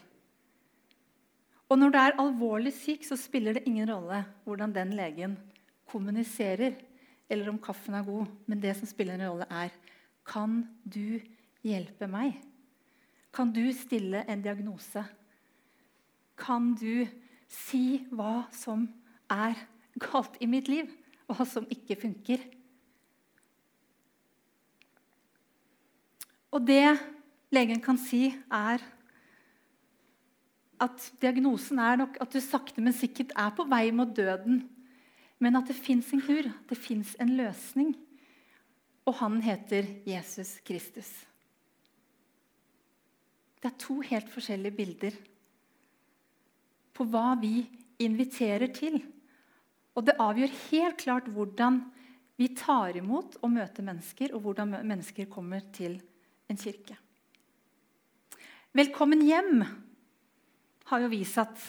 Og 1.69 1.79
når 1.79 1.93
du 1.93 1.97
er 1.99 2.17
alvorlig 2.21 2.73
syk, 2.77 3.05
så 3.05 3.17
spiller 3.17 3.57
det 3.57 3.65
ingen 3.69 3.89
rolle 3.89 4.23
hvordan 4.45 4.73
den 4.73 4.93
legen 4.97 5.37
kommuniserer 5.89 6.75
eller 7.29 7.49
om 7.49 7.61
kaffen 7.61 7.97
er 7.97 8.05
god. 8.05 8.29
Men 8.45 8.61
det 8.61 8.75
som 8.77 8.89
spiller 8.89 9.17
en 9.17 9.27
rolle, 9.29 9.47
er 9.49 9.73
kan 10.25 10.63
du 10.85 11.21
hjelpe 11.65 12.09
meg? 12.09 12.37
Kan 13.33 13.51
du 13.53 13.65
stille 13.73 14.23
en 14.29 14.41
diagnose? 14.41 15.03
Kan 16.37 16.73
du 16.77 17.05
si 17.49 18.03
hva 18.11 18.45
som 18.53 18.87
er 19.31 19.57
galt 20.01 20.37
i 20.41 20.49
mitt 20.49 20.69
liv, 20.69 20.89
hva 21.29 21.45
som 21.47 21.65
ikke 21.71 21.97
funker? 21.99 22.41
Og 26.55 26.63
det 26.63 26.95
legen 27.55 27.81
kan 27.83 27.97
si, 27.99 28.29
er 28.51 28.83
at 30.81 31.05
diagnosen 31.21 31.79
er 31.79 32.01
nok 32.01 32.17
at 32.21 32.33
du 32.33 32.41
sakte, 32.43 32.83
men 32.83 32.95
sikkert 32.95 33.33
er 33.39 33.53
på 33.55 33.65
vei 33.71 33.89
mot 33.95 34.11
døden. 34.15 34.63
Men 35.39 35.59
at 35.59 35.69
det 35.69 35.77
fins 35.77 36.11
en 36.15 36.23
kur, 36.23 36.47
det 36.69 36.77
fins 36.79 37.15
en 37.21 37.35
løsning. 37.37 37.93
Og 39.05 39.17
han 39.21 39.39
heter 39.45 39.87
Jesus 40.07 40.57
Kristus. 40.65 41.09
Det 43.61 43.71
er 43.71 43.81
to 43.81 43.99
helt 44.05 44.29
forskjellige 44.29 44.77
bilder 44.77 45.15
på 46.95 47.07
hva 47.11 47.33
vi 47.39 47.65
inviterer 48.03 48.69
til. 48.75 48.99
Og 49.95 50.05
det 50.07 50.17
avgjør 50.21 50.57
helt 50.69 50.99
klart 51.01 51.31
hvordan 51.31 51.81
vi 52.35 52.51
tar 52.57 52.97
imot 52.99 53.37
og 53.41 53.51
møter 53.55 53.85
mennesker, 53.87 54.33
og 54.35 54.43
hvordan 54.43 54.75
mennesker 54.83 55.29
kommer 55.31 55.63
til 55.75 55.97
en 56.51 56.59
kirke. 56.59 56.97
Velkommen 58.75 59.21
hjem 59.23 59.61
har 60.89 60.99
jo 60.99 61.07
vist 61.07 61.37
at 61.39 61.61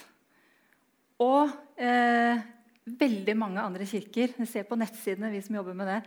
Og 1.22 1.52
eh, 1.78 2.40
veldig 2.82 3.36
mange 3.38 3.62
andre 3.62 3.86
kirker. 3.86 4.32
Vi 4.34 4.46
ser 4.50 4.66
på 4.66 4.74
nettsidene, 4.74 5.30
vi 5.30 5.38
som 5.44 5.54
jobber 5.54 5.76
med 5.78 5.86
det. 5.86 6.00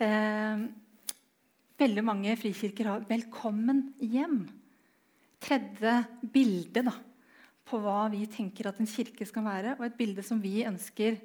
Eh, 0.00 0.62
veldig 1.84 2.04
mange 2.08 2.38
frikirker 2.40 2.88
har 2.88 3.04
'Velkommen 3.04 3.92
hjem'. 4.00 4.48
Tredje 5.38 6.06
bilde 6.24 6.86
da, 6.88 6.96
på 7.68 7.82
hva 7.84 8.08
vi 8.08 8.24
tenker 8.24 8.72
at 8.72 8.80
en 8.80 8.88
kirke 8.88 9.28
skal 9.28 9.44
være, 9.44 9.76
og 9.78 9.84
et 9.84 9.98
bilde 10.00 10.24
som 10.24 10.40
vi 10.40 10.64
ønsker 10.64 11.20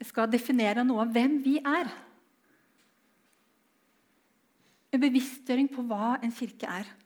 skal 0.00 0.32
definere 0.32 0.86
noe 0.88 1.04
av 1.04 1.12
hvem 1.12 1.36
vi 1.44 1.58
er. 1.58 1.92
En 4.88 5.00
bevisstgjøring 5.00 5.68
på 5.68 5.84
hva 5.84 6.16
en 6.22 6.32
kirke 6.32 6.64
er. 6.80 7.01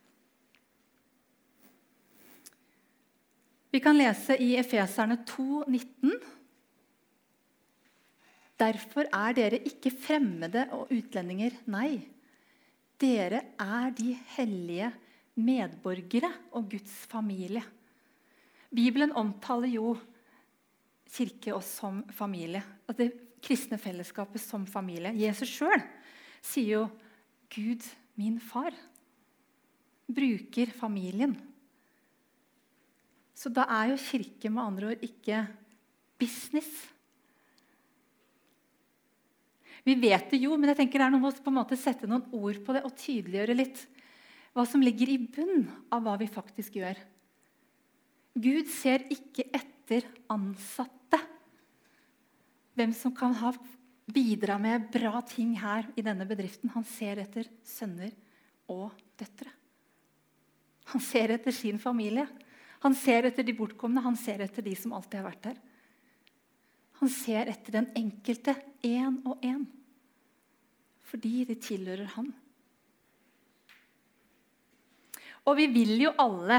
Vi 3.77 3.81
kan 3.85 3.99
lese 3.99 4.33
i 4.41 4.55
Efeserne 4.57 5.19
2, 5.29 5.67
19. 5.69 6.13
Derfor 8.57 9.05
er 9.05 9.35
dere 9.37 9.59
ikke 9.69 9.91
fremmede 9.93 10.63
og 10.73 10.95
utlendinger. 10.97 11.59
Nei, 11.69 11.99
dere 12.97 13.43
er 13.61 13.91
de 13.99 14.15
hellige 14.33 14.89
medborgere 15.37 16.31
og 16.57 16.71
Guds 16.73 16.95
familie. 17.11 17.61
Bibelen 18.73 19.13
omtaler 19.13 19.69
jo 19.75 19.91
kirke 21.13 21.53
oss 21.59 21.75
som 21.83 21.99
familie. 22.17 22.63
Og 22.89 22.97
det 22.97 23.11
kristne 23.45 23.77
fellesskapet 23.77 24.41
som 24.41 24.65
familie. 24.65 25.13
Jesus 25.21 25.53
sjøl 25.53 25.85
sier 26.41 26.71
jo 26.79 26.87
'Gud, 27.53 27.85
min 28.17 28.41
far'. 28.41 28.81
Bruker 30.09 30.73
familien. 30.73 31.37
Så 33.37 33.53
da 33.53 33.67
er 33.69 33.93
jo 33.93 34.01
kirke 34.01 34.51
med 34.53 34.65
andre 34.65 34.93
ord 34.95 35.03
ikke 35.05 35.43
business. 36.21 36.71
Vi 39.87 39.95
vet 40.01 40.33
det 40.33 40.41
jo, 40.43 40.57
men 40.57 40.73
jeg 40.73 40.81
tenker 40.81 40.99
det 40.99 41.07
er 41.07 41.13
noe 41.15 41.23
med 41.23 41.37
å 41.37 41.45
på 41.45 41.53
en 41.53 41.59
måte 41.61 41.79
sette 41.79 42.09
noen 42.11 42.25
ord 42.35 42.59
på 42.65 42.75
det 42.75 42.83
og 42.89 42.97
tydeliggjøre 42.99 43.55
litt 43.55 43.85
hva 44.57 44.65
som 44.67 44.81
ligger 44.83 45.13
i 45.13 45.21
bunn 45.21 45.67
av 45.93 46.01
hva 46.03 46.17
vi 46.19 46.27
faktisk 46.33 46.79
gjør. 46.81 46.97
Gud 48.37 48.69
ser 48.73 49.05
ikke 49.13 49.45
etter 49.55 50.09
ansatte. 50.33 51.21
Hvem 52.77 52.93
som 52.97 53.13
kan 53.17 53.37
ha, 53.37 53.53
bidra 54.07 54.57
med 54.61 54.89
bra 54.95 55.21
ting 55.27 55.55
her 55.61 55.87
i 55.99 56.05
denne 56.05 56.27
bedriften. 56.29 56.71
Han 56.75 56.85
ser 56.89 57.21
etter 57.23 57.49
sønner 57.67 58.13
og 58.71 58.97
døtre. 59.19 59.51
Han 60.93 61.03
ser 61.03 61.35
etter 61.35 61.55
sin 61.55 61.81
familie. 61.83 62.27
Han 62.85 62.95
ser 62.99 63.29
etter 63.29 63.47
de 63.47 63.55
bortkomne, 63.57 64.03
han 64.05 64.19
ser 64.21 64.43
etter 64.45 64.65
de 64.65 64.75
som 64.79 64.95
alltid 64.97 65.21
har 65.21 65.29
vært 65.31 65.49
der. 65.49 65.61
Han 67.01 67.13
ser 67.13 67.51
etter 67.53 67.79
den 67.79 67.91
enkelte 67.99 68.57
én 68.85 69.21
og 69.29 69.43
én. 69.45 69.65
Fordi 71.07 71.45
de 71.49 71.57
tilhører 71.61 72.09
han. 72.17 72.33
Og 75.47 75.55
vi 75.61 75.69
vil 75.71 75.95
jo 76.03 76.13
alle 76.19 76.59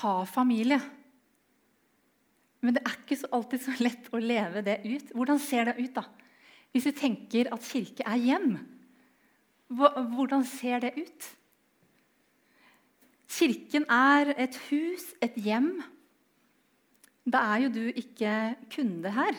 ha 0.00 0.14
familie. 0.24 0.78
Men 2.64 2.76
det 2.76 2.84
er 2.84 2.96
ikke 2.96 3.18
så 3.20 3.28
alltid 3.36 3.64
så 3.64 3.74
lett 3.80 4.08
å 4.12 4.20
leve 4.22 4.62
det 4.64 4.78
ut. 4.86 5.12
Hvordan 5.16 5.40
ser 5.42 5.68
det 5.68 5.76
ut, 5.80 5.92
da? 5.96 6.06
Hvis 6.70 6.86
vi 6.86 6.94
tenker 6.96 7.50
at 7.52 7.66
kirke 7.66 8.06
er 8.06 8.20
hjem, 8.20 8.54
hvordan 9.70 10.44
ser 10.46 10.84
det 10.84 10.94
ut? 10.98 11.28
Kirken 13.30 13.86
er 13.86 14.32
et 14.42 14.56
hus, 14.70 15.04
et 15.22 15.36
hjem. 15.38 15.70
Da 17.30 17.44
er 17.52 17.64
jo 17.64 17.70
du 17.70 17.84
ikke 17.94 18.56
kunde 18.74 19.12
her. 19.14 19.38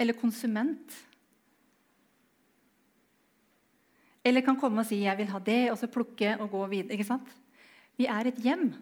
Eller 0.00 0.16
konsument. 0.16 0.96
Eller 4.24 4.44
kan 4.44 4.56
komme 4.60 4.80
og 4.80 4.86
si 4.86 5.02
'jeg 5.02 5.18
vil 5.18 5.26
ha 5.26 5.38
det', 5.38 5.70
og 5.70 5.78
så 5.78 5.86
plukke 5.86 6.40
og 6.40 6.50
gå 6.50 6.66
videre. 6.66 6.92
ikke 6.92 7.04
sant? 7.04 7.28
Vi 7.96 8.06
er 8.06 8.26
et 8.26 8.38
hjem. 8.38 8.74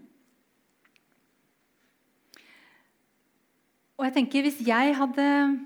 Og 3.97 4.05
jeg 4.05 4.15
tenker 4.15 4.43
Hvis 4.43 4.67
jeg 4.67 4.97
hadde 4.97 5.61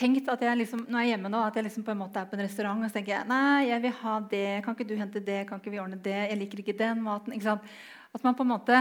tenkt 0.00 0.28
at 0.32 0.42
jeg 0.44 0.58
liksom, 0.62 0.86
når 0.88 1.02
jeg 1.02 1.10
er 1.10 1.12
hjemme 1.14 1.30
nå, 1.32 1.40
at 1.44 1.56
jeg 1.58 1.66
liksom 1.66 1.84
på 1.86 1.92
en 1.92 2.00
måte 2.00 2.20
er 2.20 2.28
på 2.28 2.36
en 2.38 2.42
restaurant 2.44 2.80
og 2.80 2.88
så 2.88 2.96
tenker 2.96 3.14
jeg, 3.14 3.28
nei, 3.28 3.68
jeg 3.68 3.84
vil 3.84 3.96
ha 4.00 4.14
det, 4.32 4.46
kan 4.64 4.76
ikke 4.76 4.88
du 4.88 4.94
hente 4.98 5.22
det, 5.24 5.40
kan 5.48 5.60
ikke 5.60 5.72
vi 5.74 5.82
ordne 5.82 5.98
det, 6.00 6.16
jeg 6.30 6.38
liker 6.40 6.62
ikke 6.62 6.76
den 6.78 7.02
maten. 7.04 7.34
Ikke 7.36 7.50
sant? 7.50 7.74
At 8.16 8.24
man 8.26 8.36
på 8.38 8.46
en 8.46 8.52
måte 8.54 8.78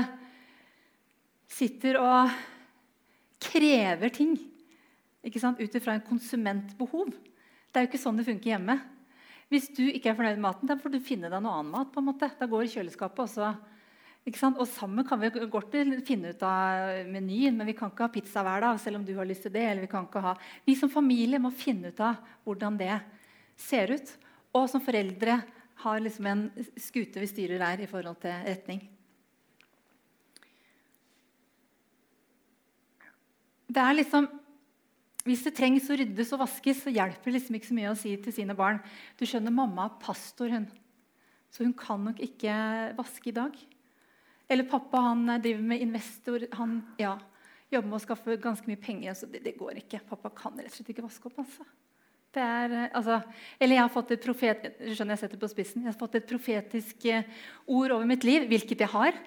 sitter 1.49 1.99
og 1.99 2.31
krever 3.43 4.13
ting 4.13 4.37
ikke 5.25 5.41
sant? 5.41 5.59
ut 5.59 5.75
ifra 5.75 5.97
en 5.97 6.07
konsumentbehov. 6.07 7.11
Det 7.69 7.77
er 7.77 7.85
jo 7.85 7.91
ikke 7.91 8.01
sånn 8.01 8.19
det 8.19 8.27
funker 8.27 8.53
hjemme. 8.53 8.79
Hvis 9.49 9.67
du 9.73 9.83
ikke 9.89 10.11
er 10.11 10.17
fornøyd 10.17 10.37
med 10.37 10.45
maten, 10.45 10.69
da 10.69 10.77
får 10.79 10.93
du 10.93 11.03
finne 11.03 11.29
deg 11.31 11.41
noe 11.41 11.57
annen 11.57 11.73
mat. 11.73 11.91
på 11.93 12.01
en 12.01 12.07
måte. 12.11 12.29
Da 12.37 12.47
går 12.49 12.65
i 12.65 12.71
kjøleskapet, 12.75 13.25
og 13.25 13.29
så 13.29 13.51
og 14.29 14.67
sammen 14.67 15.05
kan 15.07 15.19
vi 15.21 15.29
godt 15.49 15.75
finne 16.05 16.33
ut 16.33 16.43
av 16.43 17.05
menyen, 17.09 17.55
men 17.57 17.67
vi 17.67 17.73
kan 17.73 17.89
ikke 17.89 18.05
ha 18.05 18.13
pizza 18.13 18.43
hver 18.43 18.61
dag. 18.61 18.79
selv 18.79 18.97
om 18.97 19.05
du 19.05 19.15
har 19.15 19.25
lyst 19.25 19.43
til 19.43 19.51
det, 19.51 19.63
eller 19.63 19.81
Vi 19.81 19.87
kan 19.87 20.05
ikke 20.05 20.21
ha... 20.21 20.35
Vi 20.65 20.75
som 20.75 20.89
familie 20.89 21.39
må 21.39 21.51
finne 21.51 21.89
ut 21.89 21.99
av 21.99 22.15
hvordan 22.43 22.77
det 22.77 22.99
ser 23.55 23.91
ut. 23.91 24.17
Og 24.53 24.69
som 24.69 24.81
foreldre 24.81 25.41
har 25.83 25.99
liksom 25.99 26.25
en 26.25 26.49
skute 26.77 27.19
vi 27.19 27.27
styrer 27.27 27.59
der 27.59 27.83
i 27.83 27.87
forhold 27.87 28.19
til 28.19 28.33
retning. 28.45 28.81
Det 33.69 33.81
er 33.81 33.93
liksom, 33.93 34.27
Hvis 35.27 35.43
det 35.43 35.51
trengs 35.53 35.89
å 35.91 35.97
ryddes 35.99 36.31
og 36.33 36.39
vaskes, 36.41 36.79
så 36.83 36.89
hjelper 36.89 37.27
det 37.27 37.35
liksom 37.35 37.57
ikke 37.57 37.67
så 37.67 37.75
mye 37.75 37.89
å 37.91 37.97
si 37.99 38.15
til 38.17 38.33
sine 38.33 38.55
barn 38.55 38.79
du 39.19 39.25
skjønner, 39.27 39.51
mamma 39.51 39.85
er 39.85 39.97
pastor, 40.01 40.49
hun. 40.49 40.69
så 41.51 41.65
hun 41.65 41.73
kan 41.73 42.01
nok 42.07 42.21
ikke 42.23 42.53
vaske 42.97 43.29
i 43.29 43.35
dag. 43.35 43.57
Eller 44.49 44.65
pappa 44.65 44.97
han 45.05 45.27
driver 45.41 45.61
med 45.61 45.83
investor. 45.85 46.47
Han 46.57 46.79
ja, 46.97 47.13
jobber 47.69 47.91
med 47.91 47.99
å 47.99 48.01
skaffe 48.01 48.37
ganske 48.41 48.69
mye 48.69 48.81
penger. 48.81 49.13
så 49.13 49.29
det, 49.29 49.43
det, 49.45 49.57
går 49.59 49.83
ikke. 49.83 50.01
Pappa 50.09 50.31
kan 50.33 50.57
rett 50.57 50.71
og 50.71 50.79
slett 50.79 50.89
ikke 50.95 51.05
vaske 51.05 51.29
opp. 51.29 51.37
altså. 51.43 51.67
Det 52.33 52.41
er, 52.41 52.73
eh, 52.77 52.89
altså, 52.97 53.19
eller 53.57 53.75
jeg 53.75 53.83
har 53.83 53.93
fått 53.93 54.11
et 54.13 54.23
profet, 54.25 54.65
skjønner 54.79 55.15
jeg 55.15 55.21
setter 55.23 55.41
på 55.41 55.49
spissen, 55.49 55.81
jeg 55.81 55.89
har 55.89 55.97
fått 55.97 56.17
et 56.19 56.27
profetisk 56.29 57.05
eh, 57.09 57.25
ord 57.65 57.95
over 57.95 58.09
mitt 58.09 58.25
liv, 58.25 58.45
hvilket 58.49 58.83
jeg 58.85 58.93
har. 58.93 59.17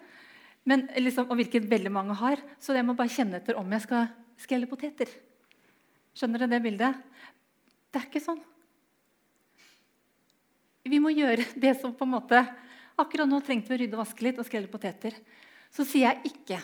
Men, 0.66 0.86
liksom, 0.94 1.26
og 1.26 1.38
hvilket 1.38 1.66
veldig 1.70 1.90
mange 1.90 2.14
har. 2.18 2.42
Så 2.62 2.76
jeg 2.76 2.86
må 2.86 2.94
bare 2.98 3.10
kjenne 3.10 3.40
etter 3.40 3.58
om 3.58 3.74
jeg 3.74 3.86
skal 3.86 4.10
skrelle 4.42 4.70
poteter. 4.70 5.10
Skjønner 6.14 6.44
dere 6.44 6.54
det 6.54 6.62
bildet? 6.66 6.98
Det 7.90 8.00
er 8.00 8.06
ikke 8.10 8.22
sånn. 8.22 8.42
Vi 10.86 10.98
må 11.02 11.12
gjøre 11.14 11.46
det 11.62 11.76
som 11.78 11.94
på 11.94 12.06
en 12.06 12.14
måte 12.16 12.42
Akkurat 13.00 13.28
nå 13.28 13.40
trengte 13.44 13.72
vi 13.72 13.76
å 13.76 13.80
rydde 13.82 13.96
og 13.96 14.02
vaske 14.02 14.26
litt 14.26 14.40
og 14.40 14.46
skrelle 14.48 14.70
poteter. 14.70 15.16
Så 15.72 15.86
sier 15.88 16.10
jeg 16.10 16.32
ikke 16.34 16.58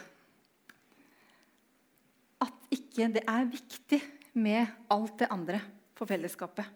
at 2.45 2.75
ikke 2.75 3.09
det 3.17 3.25
er 3.25 3.49
viktig 3.49 4.01
med 4.39 4.69
alt 4.93 5.17
det 5.23 5.31
andre 5.33 5.63
for 5.99 6.11
fellesskapet. 6.11 6.67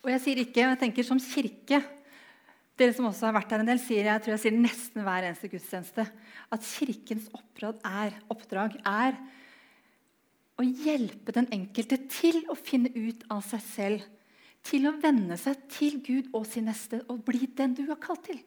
Og 0.00 0.08
jeg 0.14 0.22
sier 0.24 0.40
ikke, 0.40 0.64
og 0.64 0.72
jeg 0.72 0.82
tenker 0.86 1.06
som 1.06 1.20
kirke 1.20 1.82
Dere 2.80 2.94
som 2.96 3.10
også 3.10 3.26
har 3.28 3.34
vært 3.36 3.50
her 3.52 3.60
en 3.60 3.68
del, 3.68 3.80
sier 3.82 4.06
jeg 4.08 4.22
tror 4.24 4.32
jeg 4.32 4.40
sier 4.46 4.54
nesten 4.56 5.02
hver 5.04 5.26
eneste 5.28 5.50
gudstjeneste 5.52 6.06
at 6.56 6.64
Kirkens 6.64 7.26
er, 7.84 8.14
oppdrag 8.32 8.78
er 8.88 9.18
å 10.56 10.64
hjelpe 10.64 11.34
den 11.36 11.50
enkelte 11.52 11.98
til 12.08 12.40
å 12.48 12.56
finne 12.56 12.88
ut 12.96 13.26
av 13.28 13.42
seg 13.44 13.66
selv 13.66 14.06
til 14.66 14.86
å 14.88 14.96
venne 15.00 15.36
seg 15.40 15.60
til 15.72 16.00
Gud 16.04 16.30
og 16.36 16.46
sin 16.48 16.68
neste 16.68 17.02
og 17.08 17.22
bli 17.26 17.48
den 17.56 17.74
du 17.76 17.86
er 17.88 18.00
kalt 18.00 18.24
til. 18.28 18.40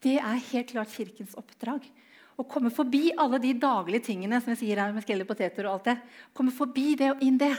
Det 0.00 0.16
er 0.18 0.46
helt 0.50 0.70
klart 0.72 0.92
Kirkens 0.94 1.36
oppdrag. 1.38 1.84
Å 2.40 2.46
komme 2.48 2.72
forbi 2.72 3.10
alle 3.20 3.40
de 3.42 3.52
daglige 3.60 4.06
tingene 4.08 4.38
som 4.40 4.54
jeg 4.54 4.62
sier 4.62 4.80
her 4.80 4.94
med 4.96 5.04
skreller 5.04 5.28
poteter 5.28 5.66
og 5.68 5.76
alt 5.76 5.90
det. 5.90 5.96
Komme 6.36 6.54
forbi 6.56 6.94
det 6.98 7.10
og 7.12 7.24
inn 7.24 7.36
det. 7.40 7.52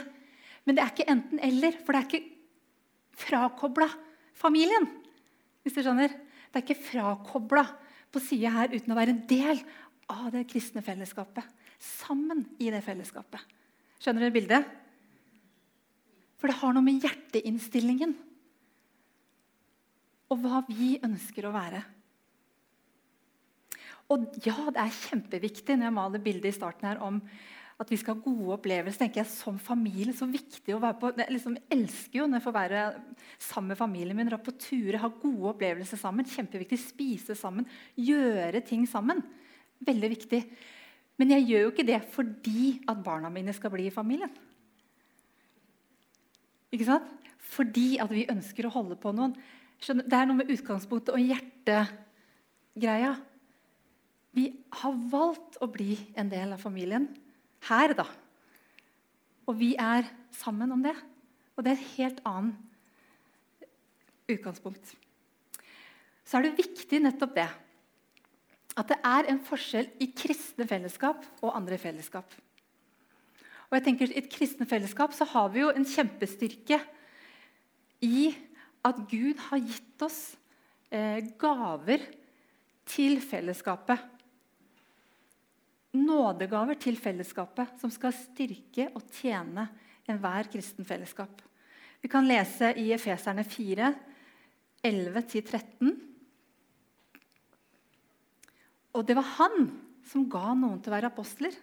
Men 0.66 0.76
det 0.76 0.82
er 0.82 0.90
ikke 0.92 1.10
enten-eller, 1.10 1.78
for 1.82 1.94
det 1.94 2.00
er 2.00 2.08
ikke 2.08 3.22
frakobla 3.22 3.88
familien. 4.38 4.88
Hvis 5.62 5.78
du 5.78 5.82
skjønner? 5.84 6.10
Det 6.50 6.58
er 6.58 6.66
ikke 6.66 6.84
frakobla 6.90 7.64
på 8.12 8.20
sida 8.22 8.50
her 8.58 8.74
uten 8.74 8.92
å 8.92 8.98
være 8.98 9.14
en 9.14 9.24
del 9.30 9.62
av 10.12 10.28
det 10.34 10.44
kristne 10.50 10.82
fellesskapet. 10.84 11.46
Sammen 11.82 12.44
i 12.62 12.70
det 12.74 12.82
fellesskapet. 12.84 13.42
Skjønner 14.02 14.26
dere 14.26 14.34
bildet? 14.34 14.81
For 16.42 16.50
det 16.50 16.58
har 16.58 16.74
noe 16.74 16.82
med 16.82 17.04
hjerteinnstillingen 17.04 18.16
og 20.32 20.40
hva 20.42 20.62
vi 20.66 20.96
ønsker 21.04 21.46
å 21.46 21.52
være. 21.54 21.82
Og 24.10 24.26
ja, 24.42 24.56
det 24.74 24.80
er 24.82 24.96
kjempeviktig 24.96 25.76
når 25.76 25.86
jeg 25.86 25.96
maler 26.00 26.24
bildet 26.24 26.50
i 26.50 26.56
starten 26.56 26.88
her 26.90 26.98
om 27.04 27.20
at 27.78 27.90
vi 27.94 27.98
skal 28.00 28.16
ha 28.16 28.24
gode 28.24 28.56
opplevelser. 28.56 29.04
tenker 29.04 29.22
jeg 29.22 29.30
Som 29.30 29.62
familie 29.62 30.12
så 30.18 30.26
viktig 30.26 30.74
å 30.74 30.82
være 30.82 30.98
på, 30.98 31.12
Jeg 31.16 31.30
liksom 31.30 31.56
elsker 31.70 32.18
jo 32.18 32.26
når 32.26 32.40
jeg 32.40 32.46
får 32.48 32.58
være 32.58 32.82
sammen 33.38 33.72
med 33.72 33.78
familien 33.78 34.18
min, 34.18 34.28
dra 34.28 34.38
på 34.42 34.58
turer, 34.58 34.98
ha 34.98 35.08
gode 35.08 35.54
opplevelser 35.54 36.00
sammen. 36.00 36.26
Kjempeviktig. 36.26 36.78
Spise 36.78 37.38
sammen, 37.38 37.66
gjøre 37.94 38.66
ting 38.66 38.82
sammen. 38.86 39.22
Veldig 39.78 40.10
viktig. 40.18 40.42
Men 41.18 41.36
jeg 41.36 41.46
gjør 41.48 41.68
jo 41.68 41.72
ikke 41.72 41.86
det 41.86 42.00
fordi 42.10 42.80
at 42.88 43.04
barna 43.04 43.30
mine 43.30 43.54
skal 43.54 43.70
bli 43.70 43.86
i 43.86 43.94
familien. 43.94 44.32
Ikke 46.72 46.88
sant? 46.88 47.10
Fordi 47.52 47.98
at 48.00 48.10
vi 48.12 48.28
ønsker 48.32 48.66
å 48.66 48.72
holde 48.72 48.96
på 49.00 49.12
noen. 49.14 49.34
Det 49.82 50.16
er 50.16 50.28
noe 50.28 50.38
med 50.38 50.50
utgangspunktet 50.52 51.12
og 51.14 51.20
hjertegreia. 51.20 53.16
Vi 54.32 54.46
har 54.80 55.00
valgt 55.12 55.58
å 55.60 55.68
bli 55.68 55.98
en 56.16 56.30
del 56.32 56.54
av 56.54 56.62
familien 56.62 57.10
her, 57.68 57.92
da. 57.98 58.06
Og 59.44 59.58
vi 59.58 59.74
er 59.76 60.06
sammen 60.38 60.72
om 60.72 60.84
det. 60.84 60.94
Og 61.56 61.64
det 61.64 61.74
er 61.74 61.80
et 61.80 61.96
helt 61.98 62.22
annet 62.28 63.66
utgangspunkt. 64.32 64.94
Så 66.24 66.38
er 66.38 66.46
det 66.46 66.62
viktig 66.62 67.02
nettopp 67.02 67.36
det 67.36 67.50
at 68.72 68.88
det 68.88 68.96
er 69.04 69.28
en 69.28 69.40
forskjell 69.44 69.90
i 70.00 70.08
kristne 70.16 70.64
fellesskap 70.68 71.26
og 71.42 71.52
andre 71.52 71.76
fellesskap. 71.76 72.24
Og 73.72 73.78
jeg 73.78 73.86
tenker 73.88 74.12
I 74.12 74.20
et 74.20 74.30
kristne 74.30 74.68
fellesskap 74.68 75.16
så 75.16 75.24
har 75.32 75.48
vi 75.54 75.64
jo 75.64 75.72
en 75.72 75.88
kjempestyrke 75.88 76.76
i 78.04 78.28
at 78.84 78.98
Gud 79.08 79.40
har 79.48 79.62
gitt 79.64 80.04
oss 80.04 80.20
eh, 80.92 81.24
gaver 81.40 82.04
til 82.92 83.16
fellesskapet 83.24 84.12
nådegaver 85.92 86.78
til 86.80 86.96
fellesskapet 86.96 87.76
som 87.80 87.92
skal 87.92 88.14
styrke 88.16 88.88
og 88.96 89.04
tjene 89.12 89.66
enhver 90.08 90.48
kristen 90.52 90.86
fellesskap. 90.88 91.42
Vi 92.02 92.10
kan 92.10 92.26
lese 92.26 92.72
i 92.80 92.88
Efeserne 92.94 93.44
4, 93.46 93.92
11-13. 94.82 95.92
Og 98.92 99.04
det 99.06 99.16
var 99.16 99.28
han 99.38 99.68
som 100.08 100.26
ga 100.28 100.56
noen 100.58 100.80
til 100.82 100.90
å 100.90 100.96
være 100.96 101.12
apostler, 101.12 101.54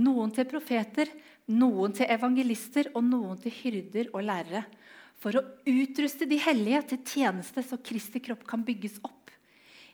noen 0.00 0.32
til 0.32 0.48
profeter, 0.48 1.10
noen 1.52 1.92
til 1.96 2.08
evangelister 2.10 2.92
og 2.94 3.04
noen 3.04 3.40
til 3.42 3.54
hyrder 3.58 4.12
og 4.14 4.24
lærere, 4.24 4.64
for 5.20 5.38
å 5.38 5.42
utruste 5.68 6.26
de 6.26 6.38
hellige 6.42 6.82
til 6.92 7.02
tjeneste 7.06 7.62
så 7.66 7.78
Kristi 7.84 8.22
kropp 8.22 8.46
kan 8.48 8.64
bygges 8.66 8.98
opp. 9.04 9.30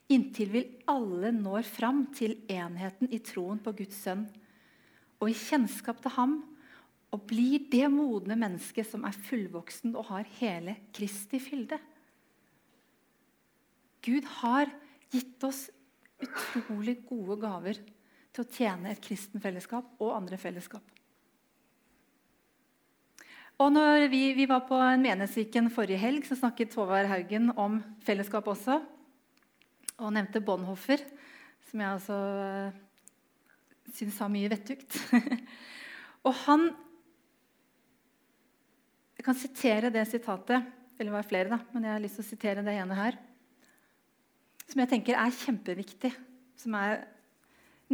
Inntil 0.09 0.52
vil 0.55 0.69
alle 0.88 1.33
når 1.37 1.67
fram 1.69 2.07
til 2.17 2.38
enheten 2.49 3.11
i 3.12 3.21
troen 3.21 3.59
på 3.61 3.75
Guds 3.76 3.99
sønn. 4.07 4.25
Og 5.21 5.28
i 5.28 5.37
kjennskap 5.37 6.00
til 6.00 6.14
ham, 6.14 6.38
og 7.12 7.25
blir 7.28 7.67
det 7.73 7.87
modne 7.93 8.37
mennesket 8.38 8.88
som 8.88 9.05
er 9.09 9.17
fullvoksen 9.28 9.95
og 9.97 10.09
har 10.12 10.28
hele 10.38 10.76
Kristi 10.97 11.40
fylde. 11.40 11.76
Gud 14.05 14.28
har 14.38 14.71
gitt 15.12 15.45
oss 15.45 15.67
utrolig 16.23 16.99
gode 17.09 17.38
gaver 17.43 17.81
til 18.38 18.47
å 18.47 18.54
tjene 18.54 18.92
et 18.95 19.02
kristen 19.02 19.42
fellesskap 19.42 19.99
og 19.99 20.14
andre 20.14 20.38
fellesskap. 20.38 20.95
Og 23.59 23.73
når 23.75 24.04
vi, 24.12 24.21
vi 24.38 24.47
var 24.47 24.62
på 24.68 24.78
en 24.78 25.02
menighetsviken 25.02 25.66
forrige 25.75 25.99
helg, 25.99 26.26
så 26.28 26.38
snakket 26.38 26.76
Håvard 26.78 27.09
Haugen 27.11 27.50
om 27.59 27.80
fellesskap 28.07 28.47
også 28.47 28.78
og 29.99 30.12
nevnte 30.14 30.43
Bonhoffer, 30.47 31.02
som 31.67 31.82
jeg 31.82 31.91
altså 31.91 32.15
uh, 32.15 32.76
syns 33.97 34.21
har 34.23 34.30
mye 34.30 34.50
vettugt. 34.52 35.00
og 36.26 36.36
han 36.45 36.71
Jeg 39.19 39.26
kan 39.26 39.34
sitere 39.34 39.91
det 39.91 40.04
sitatet, 40.06 40.62
eller 40.95 41.10
det 41.10 41.17
var 41.17 41.26
flere, 41.26 41.50
da, 41.50 41.58
men 41.75 41.89
jeg 41.89 41.97
har 41.97 42.02
lyst 42.04 42.21
til 42.21 42.23
å 42.23 42.28
sitere 42.28 42.62
det 42.62 42.76
ene 42.78 42.95
her. 42.95 43.19
Som 44.69 44.84
jeg 44.84 44.91
tenker 44.93 45.19
er 45.19 45.34
kjempeviktig, 45.34 46.12
som 46.62 46.76
er 46.78 47.02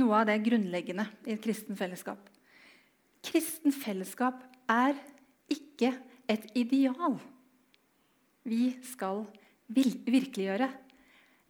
noe 0.01 0.21
av 0.21 0.29
det 0.29 0.41
grunnleggende 0.47 1.07
i 1.27 1.35
et 1.37 1.43
kristen 1.43 1.79
fellesskap. 1.79 2.19
Kristen 3.25 3.73
fellesskap 3.73 4.43
er 4.71 4.97
ikke 5.53 5.93
et 6.31 6.47
ideal 6.59 7.19
vi 8.45 8.75
skal 8.85 9.25
virkeliggjøre. 9.73 10.69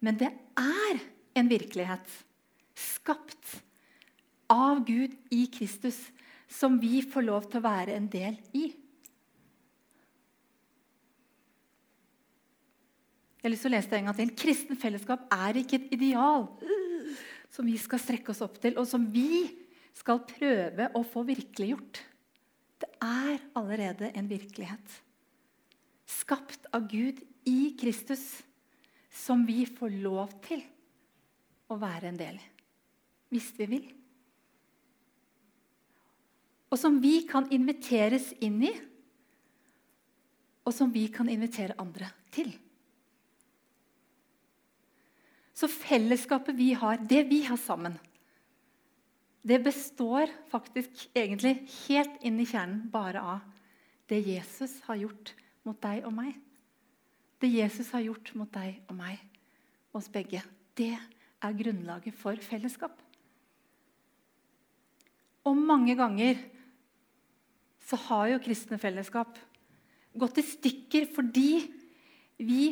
Men 0.03 0.19
det 0.19 0.31
er 0.59 1.01
en 1.35 1.49
virkelighet 1.51 2.11
skapt 2.79 3.57
av 4.51 4.83
Gud 4.87 5.15
i 5.33 5.45
Kristus 5.51 5.97
som 6.51 6.77
vi 6.79 7.01
får 7.01 7.25
lov 7.25 7.47
til 7.49 7.59
å 7.59 7.65
være 7.65 7.95
en 7.97 8.07
del 8.11 8.37
i. 8.55 8.69
Jeg 13.35 13.49
har 13.49 13.53
lyst 13.53 13.65
til 13.65 13.69
å 13.69 13.75
lese 13.75 13.91
det 13.91 13.97
en 13.99 14.07
gang 14.09 14.17
til. 14.17 14.31
Kristen 14.41 14.79
fellesskap 14.79 15.27
er 15.33 15.59
ikke 15.59 15.77
et 15.77 15.91
ideal 15.93 16.47
som 17.55 17.67
vi 17.67 17.77
skal 17.79 18.01
strekke 18.01 18.33
oss 18.33 18.43
opp 18.43 18.57
til, 18.59 18.75
og 18.75 18.87
som 18.89 19.05
vi 19.13 19.45
skal 19.95 20.25
prøve 20.27 20.89
å 20.91 21.01
få 21.07 21.23
virkeliggjort. 21.27 22.01
Det 22.83 22.89
er 22.99 23.39
allerede 23.55 24.11
en 24.11 24.27
virkelighet. 24.27 24.97
Skapt 26.05 26.67
av 26.75 26.89
Gud 26.91 27.21
i 27.47 27.71
Kristus 27.79 28.25
som 29.15 29.45
vi 29.47 29.63
får 29.69 29.95
lov 30.03 30.33
til 30.43 30.59
å 31.71 31.77
være 31.79 32.11
en 32.11 32.19
del 32.19 32.41
i. 32.41 32.51
hvis 33.33 33.47
vi 33.57 33.65
vil. 33.67 33.85
Og 36.71 36.77
som 36.79 36.99
vi 37.01 37.25
kan 37.27 37.47
inviteres 37.51 38.29
inn 38.39 38.61
i, 38.63 38.71
og 40.63 40.71
som 40.73 40.91
vi 40.93 41.07
kan 41.11 41.27
invitere 41.29 41.75
andre 41.81 42.07
til. 42.31 42.53
Så 45.55 45.69
fellesskapet 45.71 46.57
vi 46.57 46.73
har, 46.75 46.99
det 46.99 47.23
vi 47.29 47.41
har 47.47 47.59
sammen, 47.59 47.95
det 49.45 49.59
består 49.61 50.31
faktisk 50.49 51.05
egentlig 51.13 51.59
helt 51.85 52.23
inn 52.25 52.39
i 52.41 52.47
kjernen 52.49 52.87
bare 52.91 53.21
av 53.21 53.43
det 54.09 54.23
Jesus 54.25 54.79
har 54.87 54.97
gjort 55.03 55.31
mot 55.65 55.77
deg 55.81 56.05
og 56.05 56.15
meg. 56.17 56.33
Det 57.41 57.51
Jesus 57.53 57.91
har 57.93 58.01
gjort 58.07 58.31
mot 58.37 58.49
deg 58.53 58.79
og 58.89 58.97
meg, 58.97 59.19
oss 59.93 60.09
begge, 60.11 60.41
det 60.75 60.95
er 60.95 61.57
grunnlaget 61.59 62.17
for 62.17 62.39
fellesskap. 62.41 62.97
Og 65.45 65.57
mange 65.57 65.93
ganger 65.97 66.39
så 67.85 67.99
har 68.07 68.31
jo 68.31 68.41
kristne 68.41 68.79
fellesskap 68.81 69.37
gått 70.17 70.39
i 70.41 70.45
stykker 70.47 71.05
fordi 71.13 71.49
vi 72.41 72.63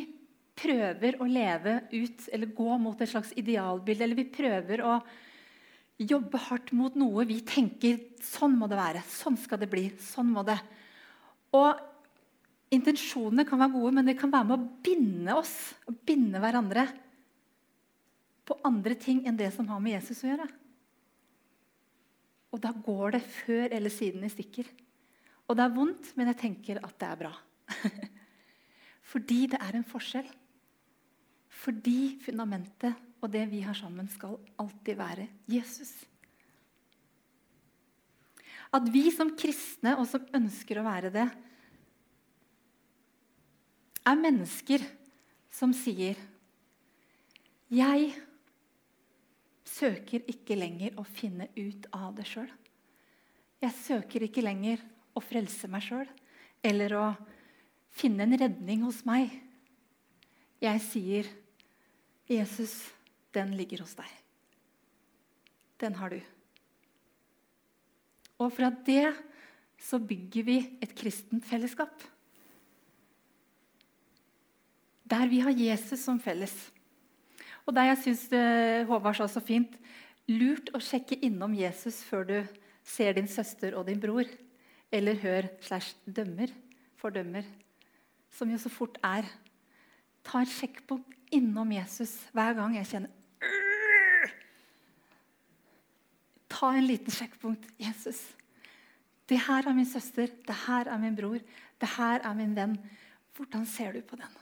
prøver 0.54 1.18
å 1.20 1.28
leve 1.28 1.80
ut 1.92 2.28
eller 2.32 2.54
gå 2.54 2.76
mot 2.78 3.00
et 3.00 3.10
slags 3.10 3.32
idealbilde. 3.38 4.04
Eller 4.06 4.18
vi 4.18 4.28
prøver 4.30 4.84
å 4.86 4.98
jobbe 5.98 6.40
hardt 6.48 6.72
mot 6.74 6.94
noe 6.98 7.26
vi 7.28 7.40
tenker 7.46 7.98
sånn 8.22 8.56
må 8.58 8.68
det 8.70 8.78
være. 8.78 9.02
Sånn 9.10 9.38
skal 9.40 9.60
det 9.62 9.70
bli. 9.72 9.88
Sånn 10.02 10.30
må 10.34 10.46
det. 10.46 10.58
Og 11.54 11.90
Intensjonene 12.74 13.44
kan 13.46 13.60
være 13.60 13.74
gode, 13.76 13.92
men 13.94 14.08
det 14.08 14.16
kan 14.18 14.32
være 14.32 14.48
med 14.48 14.56
å 14.56 14.82
binde 14.82 15.34
oss 15.36 15.54
og 15.86 15.98
binde 16.06 16.40
hverandre 16.42 16.86
på 18.44 18.56
andre 18.66 18.96
ting 19.00 19.22
enn 19.28 19.38
det 19.38 19.50
som 19.54 19.68
har 19.70 19.82
med 19.82 19.96
Jesus 19.96 20.24
å 20.24 20.30
gjøre. 20.30 20.48
Og 22.54 22.62
da 22.62 22.72
går 22.86 23.16
det 23.16 23.22
før 23.26 23.66
eller 23.68 23.92
siden 23.92 24.24
i 24.26 24.32
stykker. 24.32 24.68
Og 25.48 25.58
det 25.58 25.64
er 25.64 25.74
vondt, 25.76 26.12
men 26.16 26.30
jeg 26.30 26.40
tenker 26.40 26.80
at 26.84 26.96
det 27.00 27.08
er 27.08 27.20
bra. 27.20 27.32
Fordi 29.12 29.40
det 29.52 29.60
er 29.60 29.78
en 29.78 29.86
forskjell. 29.86 30.28
Fordi 31.62 32.16
fundamentet 32.24 32.98
og 33.24 33.30
det 33.32 33.46
vi 33.48 33.62
har 33.64 33.76
sammen, 33.76 34.08
skal 34.12 34.36
alltid 34.60 34.98
være 34.98 35.28
Jesus. 35.48 35.92
At 38.74 38.88
vi 38.92 39.06
som 39.14 39.30
kristne, 39.38 39.94
og 39.96 40.06
som 40.10 40.26
ønsker 40.34 40.80
å 40.80 40.86
være 40.86 41.12
det, 41.14 41.28
er 44.04 44.20
mennesker 44.20 44.82
som 45.54 45.72
sier 45.72 46.18
Jeg 47.72 48.10
søker 49.64 50.26
ikke 50.30 50.58
lenger 50.58 50.98
å 51.00 51.06
finne 51.08 51.48
ut 51.56 51.86
av 51.96 52.12
det 52.18 52.26
sjøl. 52.28 52.50
Jeg 53.64 53.72
søker 53.78 54.26
ikke 54.26 54.44
lenger 54.44 54.82
å 55.16 55.22
frelse 55.24 55.70
meg 55.72 55.86
sjøl 55.86 56.10
eller 56.64 56.94
å 56.98 57.06
finne 57.94 58.26
en 58.26 58.36
redning 58.38 58.84
hos 58.84 59.00
meg. 59.08 59.32
Jeg 60.62 60.82
sier, 60.84 61.30
'Jesus, 62.28 62.92
den 63.34 63.54
ligger 63.56 63.84
hos 63.84 63.94
deg. 63.94 64.10
Den 65.80 65.94
har 65.94 66.10
du.' 66.10 66.22
Og 68.38 68.52
fra 68.52 68.70
det 68.86 69.14
så 69.78 69.98
bygger 69.98 70.46
vi 70.46 70.56
et 70.82 70.94
kristent 70.96 71.44
fellesskap. 71.46 72.02
Der 75.04 75.28
vi 75.28 75.38
har 75.44 75.52
Jesus 75.52 76.00
som 76.00 76.20
felles. 76.20 76.54
Og 77.66 77.74
der 77.76 77.90
jeg 77.92 78.00
syns 78.02 78.24
Håvard 78.88 79.16
sa 79.16 79.28
så 79.28 79.40
fint 79.44 79.76
Lurt 80.28 80.70
å 80.72 80.80
sjekke 80.80 81.18
innom 81.26 81.52
Jesus 81.52 82.00
før 82.02 82.24
du 82.24 82.36
ser 82.84 83.12
din 83.16 83.28
søster 83.28 83.76
og 83.76 83.86
din 83.88 84.00
bror. 84.00 84.24
Eller 84.92 85.18
hør 85.20 85.50
slash 85.60 85.96
dømmer, 86.06 86.48
fordømmer, 86.96 87.44
som 88.32 88.50
jo 88.50 88.58
så 88.60 88.70
fort 88.72 88.96
er. 89.04 89.26
Ta 90.24 90.40
et 90.44 90.52
sjekkpunkt 90.52 91.12
innom 91.34 91.72
Jesus 91.74 92.16
hver 92.34 92.56
gang 92.58 92.78
jeg 92.78 92.90
kjenner 92.92 93.20
Ta 96.54 96.70
en 96.70 96.86
liten 96.86 97.10
sjekkpunkt. 97.10 97.66
Jesus, 97.82 98.20
det 99.26 99.40
her 99.42 99.66
er 99.66 99.74
min 99.74 99.88
søster, 99.88 100.30
det 100.46 100.54
her 100.68 100.86
er 100.86 101.00
min 101.02 101.16
bror, 101.18 101.42
det 101.82 101.88
her 101.96 102.22
er 102.22 102.36
min 102.38 102.54
venn. 102.54 102.76
Hvordan 103.34 103.64
ser 103.66 103.96
du 103.96 104.04
på 104.06 104.16
den? 104.20 104.36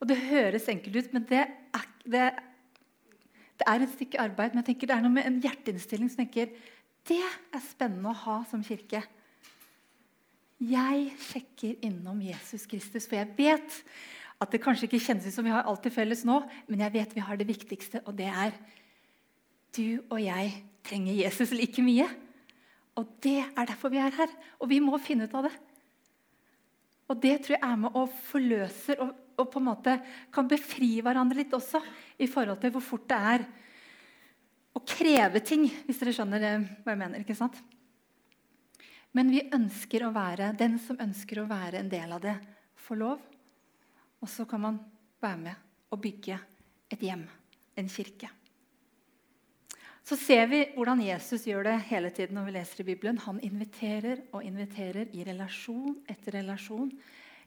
Og 0.00 0.08
Det 0.10 0.18
høres 0.20 0.68
enkelt 0.68 0.96
ut, 0.96 1.12
men 1.16 1.24
det 1.30 1.40
er, 1.40 1.86
det, 2.04 2.26
det 3.56 3.66
er 3.66 3.84
et 3.86 3.94
stykke 3.94 4.20
arbeid. 4.20 4.52
Men 4.52 4.60
jeg 4.60 4.68
tenker 4.74 4.90
det 4.90 4.96
er 4.98 5.04
noe 5.06 5.16
med 5.16 5.30
en 5.30 5.40
hjerteinnstilling 5.40 6.12
som 6.12 6.20
tenker 6.20 6.52
det 7.08 7.22
er 7.24 7.62
spennende 7.64 8.12
å 8.12 8.20
ha 8.26 8.36
som 8.48 8.62
kirke. 8.64 9.00
Jeg 10.60 11.08
sjekker 11.20 11.80
innom 11.84 12.20
Jesus 12.24 12.68
Kristus, 12.68 13.08
for 13.08 13.16
jeg 13.18 13.32
vet 13.36 13.80
at 14.42 14.50
det 14.50 14.62
kanskje 14.62 14.88
ikke 14.88 15.02
kjennes 15.02 15.26
ut 15.28 15.34
som 15.36 15.46
vi 15.46 15.52
har 15.54 15.66
alt 15.68 15.82
til 15.84 15.94
felles 15.94 16.24
nå, 16.26 16.40
men 16.68 16.82
jeg 16.84 16.94
vet 16.96 17.14
vi 17.16 17.24
har 17.24 17.38
det 17.38 17.48
viktigste, 17.48 18.02
og 18.04 18.16
det 18.18 18.28
er 18.30 18.56
du 19.74 20.02
og 20.10 20.20
jeg 20.22 20.52
trenger 20.86 21.16
Jesus 21.16 21.54
like 21.54 21.82
mye. 21.82 22.06
Og 22.94 23.08
det 23.24 23.40
er 23.42 23.66
derfor 23.66 23.90
vi 23.90 23.98
er 23.98 24.14
her. 24.14 24.30
Og 24.62 24.70
vi 24.70 24.78
må 24.82 25.00
finne 25.02 25.26
ut 25.26 25.34
av 25.34 25.48
det. 25.48 25.54
Og 27.10 27.18
det 27.20 27.34
tror 27.42 27.56
jeg 27.56 27.66
er 27.66 27.80
med 27.80 27.98
og 27.98 28.12
forløser 28.30 29.02
og, 29.02 29.10
og 29.34 29.50
på 29.50 29.60
en 29.60 29.66
måte 29.66 29.96
kan 30.32 30.48
befri 30.48 30.96
hverandre 31.04 31.40
litt 31.42 31.52
også 31.56 31.82
i 32.22 32.28
forhold 32.30 32.62
til 32.62 32.72
hvor 32.74 32.84
fort 32.84 33.08
det 33.10 33.18
er 33.34 33.44
å 34.74 34.82
kreve 34.86 35.42
ting, 35.44 35.66
hvis 35.86 36.00
dere 36.00 36.14
skjønner 36.16 36.44
hva 36.82 36.94
jeg 36.94 37.00
mener. 37.00 37.20
ikke 37.22 37.36
sant? 37.38 37.58
Men 39.14 39.30
vi 39.30 39.44
ønsker 39.54 40.06
å 40.06 40.14
være, 40.14 40.54
den 40.58 40.78
som 40.82 40.98
ønsker 41.02 41.42
å 41.42 41.48
være 41.50 41.82
en 41.82 41.90
del 41.92 42.14
av 42.16 42.22
det, 42.24 42.34
får 42.86 42.98
lov. 42.98 43.20
Og 44.24 44.30
så 44.32 44.46
kan 44.48 44.62
man 44.62 44.80
være 45.20 45.36
med 45.36 45.66
og 45.92 46.00
bygge 46.00 46.38
et 46.88 47.02
hjem, 47.04 47.26
en 47.76 47.90
kirke. 47.92 48.30
Så 50.04 50.16
ser 50.20 50.46
vi 50.48 50.62
hvordan 50.74 51.02
Jesus 51.04 51.44
gjør 51.48 51.64
det 51.68 51.74
hele 51.90 52.10
tiden 52.12 52.36
når 52.36 52.48
vi 52.48 52.54
leser 52.56 52.80
i 52.80 52.86
Bibelen. 52.88 53.20
Han 53.24 53.40
inviterer 53.44 54.22
og 54.32 54.44
inviterer 54.44 55.12
i 55.16 55.24
relasjon 55.28 55.98
etter 56.08 56.38
relasjon. 56.38 56.90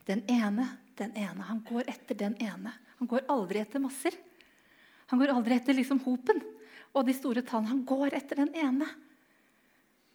Den 0.08 0.24
ene, 0.30 0.68
den 0.98 1.14
ene. 1.18 1.50
Han 1.50 1.64
går 1.66 1.90
etter 1.90 2.18
den 2.18 2.38
ene. 2.42 2.74
Han 2.98 3.10
går 3.10 3.26
aldri 3.30 3.62
etter 3.62 3.82
masser. 3.82 4.14
Han 5.10 5.22
går 5.22 5.34
aldri 5.34 5.58
etter 5.58 5.78
liksom 5.78 6.02
hopen 6.06 6.42
og 6.94 7.06
de 7.06 7.14
store 7.18 7.46
tallene. 7.46 7.74
Han 7.74 7.86
går 7.90 8.18
etter 8.18 8.42
den 8.42 8.54
ene. 8.58 8.90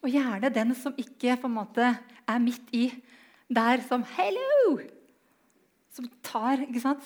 Og 0.03 0.11
gjerne 0.11 0.51
den 0.51 0.75
som 0.79 0.99
ikke 0.99 1.39
på 1.43 1.51
en 1.51 1.59
måte 1.59 1.93
er 1.95 2.43
midt 2.43 2.75
i 2.75 2.89
der 3.51 3.83
som 3.87 4.07
Hello! 4.15 4.83
Som 5.93 6.09
tar, 6.25 6.65
ikke 6.65 6.81
sant? 6.83 7.05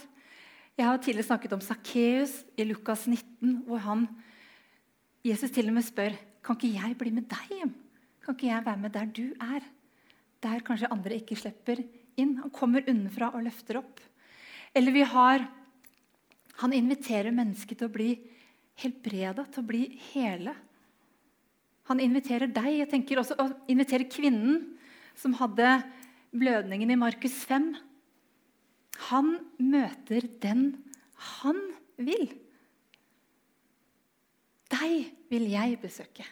Jeg 0.76 0.86
har 0.86 1.00
tidligere 1.00 1.26
snakket 1.30 1.54
om 1.56 1.62
Sakkeus 1.64 2.36
i 2.54 2.66
Lukas 2.68 3.06
19, 3.08 3.62
hvor 3.66 3.80
han, 3.82 4.06
Jesus 5.26 5.50
til 5.50 5.70
og 5.70 5.78
med 5.78 5.86
spør 5.86 6.14
kan 6.46 6.58
ikke 6.58 6.76
jeg 6.76 6.98
bli 7.00 7.10
med 7.16 7.26
deg 7.30 7.54
hjem. 7.56 7.72
Kan 8.22 8.36
ikke 8.36 8.50
jeg 8.50 8.66
være 8.66 8.82
med 8.84 8.92
der 8.94 9.08
du 9.10 9.24
er? 9.42 9.64
Der 10.44 10.62
kanskje 10.62 10.90
andre 10.92 11.16
ikke 11.18 11.38
slipper 11.38 11.80
inn. 12.20 12.36
Han 12.42 12.52
kommer 12.54 12.86
unnafra 12.86 13.32
og 13.34 13.42
løfter 13.48 13.80
opp. 13.80 14.02
Eller 14.74 14.94
vi 14.94 15.06
har 15.06 15.48
Han 16.56 16.72
inviterer 16.72 17.34
mennesket 17.36 17.76
til 17.76 17.84
å 17.90 17.92
bli 17.92 18.14
helbreda, 18.80 19.42
til 19.52 19.60
å 19.60 19.66
bli 19.68 19.82
hele. 20.14 20.54
Han 21.90 22.00
inviterer 22.00 22.48
deg. 22.48 22.78
Jeg 22.78 22.88
tenker 22.88 23.20
også 23.20 23.36
å 23.36 23.50
invitere 23.68 24.08
kvinnen 24.08 24.62
som 25.20 25.34
hadde 25.36 25.82
blødningen 26.32 26.94
i 26.94 26.96
Markus 26.96 27.36
5. 27.44 27.74
Han 29.10 29.36
møter 29.58 30.26
den 30.42 30.68
han 31.36 31.58
vil. 31.96 32.28
Deg 34.72 35.10
vil 35.30 35.46
jeg 35.52 35.78
besøke. 35.80 36.26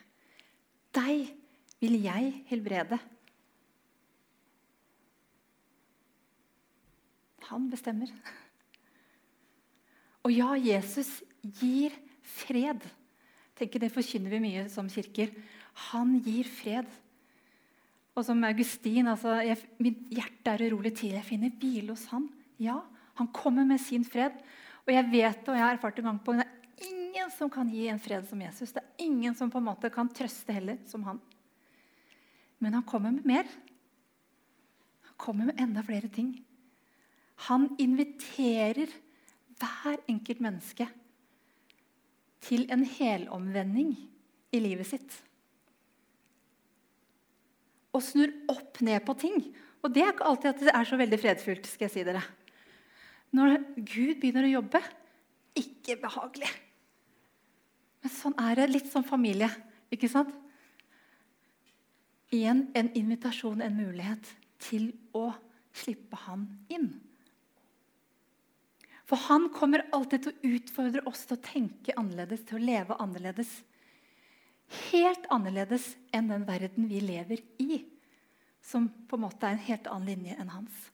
Deg 0.94 1.28
vil 1.80 1.98
jeg 2.02 2.32
helbrede. 2.50 2.98
Han 7.50 7.68
bestemmer. 7.70 8.10
Og 10.24 10.32
ja, 10.32 10.54
Jesus 10.56 11.20
gir 11.60 11.92
fred. 12.24 12.84
Tenk, 13.54 13.76
Det 13.78 13.92
forkynner 13.92 14.32
vi 14.32 14.42
mye 14.42 14.68
som 14.72 14.88
kirker. 14.90 15.30
Han 15.92 16.16
gir 16.24 16.48
fred. 16.48 16.88
Og 18.14 18.24
som 18.24 18.42
Augustin 18.46 19.10
altså, 19.10 19.36
jeg, 19.42 19.58
Mitt 19.82 20.06
hjerte 20.14 20.54
er 20.54 20.66
urolig 20.70 20.94
til 20.96 21.14
jeg 21.16 21.26
finner 21.26 21.52
hvile 21.60 21.92
hos 21.92 22.06
han. 22.14 22.28
Ja, 22.62 22.80
han 23.14 23.30
kommer 23.34 23.64
med 23.66 23.80
sin 23.82 24.04
fred. 24.06 24.36
Og 24.84 24.92
jeg 24.92 25.10
vet 25.12 25.48
og 25.48 25.56
jeg 25.56 25.64
har 25.64 25.76
erfart 25.76 26.00
en 26.00 26.10
gang 26.10 26.18
på 26.22 26.34
det 26.36 26.44
er 26.44 26.88
ingen 26.90 27.30
som 27.32 27.50
kan 27.52 27.68
gi 27.70 27.86
en 27.88 28.00
fred 28.02 28.26
som 28.28 28.40
Jesus. 28.42 28.72
Det 28.74 28.82
er 28.82 29.06
ingen 29.06 29.36
som 29.38 29.50
på 29.50 29.60
en 29.60 29.68
måte 29.68 29.90
kan 29.92 30.10
trøste 30.12 30.54
heller 30.54 30.80
som 30.90 31.06
han. 31.06 31.20
Men 32.58 32.76
han 32.78 32.86
kommer 32.88 33.14
med 33.14 33.26
mer. 33.28 33.48
Han 35.08 35.16
kommer 35.20 35.48
med 35.50 35.60
enda 35.60 35.82
flere 35.86 36.10
ting. 36.12 36.36
Han 37.48 37.68
inviterer 37.82 38.92
hver 39.58 40.00
enkelt 40.10 40.42
menneske 40.42 40.86
til 42.44 42.66
en 42.72 42.84
helomvending 42.84 43.94
i 44.54 44.60
livet 44.60 44.88
sitt. 44.88 45.18
Og 47.94 48.02
snur 48.02 48.32
opp 48.50 48.80
ned 48.84 49.04
på 49.06 49.14
ting. 49.18 49.38
Og 49.84 49.92
det 49.94 50.02
er 50.02 50.14
ikke 50.14 50.26
alltid 50.28 50.50
at 50.50 50.64
det 50.66 50.74
er 50.74 50.88
så 50.88 50.98
veldig 50.98 51.20
fredfullt. 51.20 51.68
skal 51.68 51.86
jeg 51.86 51.94
si 51.94 52.06
dere. 52.06 52.22
Når 53.34 53.56
Gud 53.76 54.20
begynner 54.22 54.46
å 54.46 54.54
jobbe 54.60 54.80
ikke 55.58 55.96
behagelig. 56.02 56.50
Men 58.04 58.12
sånn 58.12 58.36
er 58.40 58.60
det. 58.60 58.68
Litt 58.70 58.90
som 58.92 59.06
familie. 59.06 59.48
ikke 59.90 60.10
sant? 60.10 60.32
Igjen 62.34 62.66
en 62.74 62.90
invitasjon, 62.98 63.62
en 63.62 63.76
mulighet 63.78 64.30
til 64.62 64.90
å 65.14 65.28
slippe 65.74 66.18
han 66.26 66.46
inn. 66.72 66.88
For 69.04 69.20
han 69.28 69.50
kommer 69.52 69.84
alltid 69.92 70.24
til 70.24 70.32
å 70.32 70.52
utfordre 70.56 71.04
oss 71.08 71.26
til 71.28 71.36
å 71.36 71.44
tenke 71.44 71.94
annerledes, 72.00 72.44
til 72.48 72.58
å 72.58 72.64
leve 72.64 72.96
annerledes. 73.02 73.50
Helt 74.90 75.28
annerledes 75.34 75.90
enn 76.14 76.30
den 76.32 76.46
verden 76.48 76.88
vi 76.88 77.02
lever 77.04 77.42
i, 77.60 77.84
som 78.64 78.88
på 78.88 79.18
en 79.18 79.26
måte 79.26 79.46
er 79.46 79.58
en 79.58 79.66
helt 79.68 79.90
annen 79.92 80.08
linje 80.08 80.38
enn 80.40 80.52
hans. 80.54 80.86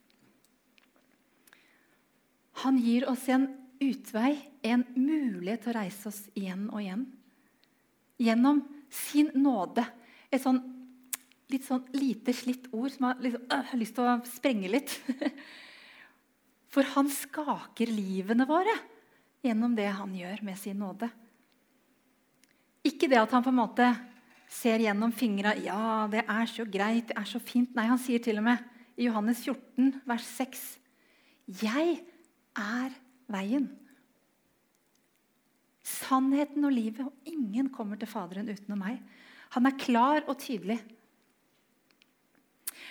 Han 2.65 2.79
gir 2.83 3.07
oss 3.09 3.29
en 3.33 3.47
utvei, 3.81 4.35
en 4.63 4.85
mulighet 4.95 5.65
til 5.65 5.73
å 5.73 5.79
reise 5.79 6.11
oss 6.11 6.21
igjen 6.37 6.67
og 6.69 6.83
igjen. 6.83 7.07
Gjennom 8.21 8.61
sin 8.93 9.31
nåde. 9.39 9.87
Et 10.31 10.43
sånn 10.43 10.61
litt 11.51 11.67
sånn 11.67 11.83
lite 11.97 12.35
slitt 12.37 12.69
ord 12.71 12.93
som 12.95 13.09
har, 13.09 13.19
liksom, 13.23 13.43
øh, 13.51 13.75
lyst 13.81 13.97
til 13.97 14.07
å 14.07 14.19
sprenge 14.29 14.71
litt. 14.71 14.95
For 16.73 16.87
han 16.95 17.11
skaker 17.11 17.91
livene 17.91 18.47
våre 18.47 18.77
gjennom 19.43 19.75
det 19.75 19.89
han 19.97 20.13
gjør 20.15 20.45
med 20.47 20.59
sin 20.61 20.79
nåde. 20.79 21.09
Ikke 22.87 23.09
det 23.11 23.19
at 23.21 23.33
han 23.35 23.45
på 23.45 23.51
en 23.53 23.59
måte 23.59 23.89
ser 24.51 24.83
gjennom 24.83 25.13
fingra 25.15 25.57
ja, 25.59 26.07
det 26.11 26.23
er 26.23 26.47
så 26.51 26.67
greit, 26.67 27.11
det 27.11 27.19
er 27.19 27.29
så 27.29 27.41
fint. 27.43 27.75
Nei, 27.75 27.89
han 27.91 28.01
sier 28.01 28.23
til 28.23 28.39
og 28.41 28.47
med 28.47 28.63
i 28.97 29.09
Johannes 29.09 29.43
14, 29.43 30.01
vers 30.07 30.27
6.: 30.39 30.63
Jeg 31.61 31.99
er 32.61 32.95
veien, 33.31 33.69
sannheten 35.87 36.67
og 36.67 36.75
livet, 36.75 37.03
og 37.07 37.29
ingen 37.29 37.71
kommer 37.73 37.99
til 37.99 38.11
Faderen 38.11 38.51
utenom 38.51 38.83
meg. 38.85 39.01
Han 39.57 39.67
er 39.67 39.79
klar 39.81 40.23
og 40.29 40.39
tydelig. 40.39 40.79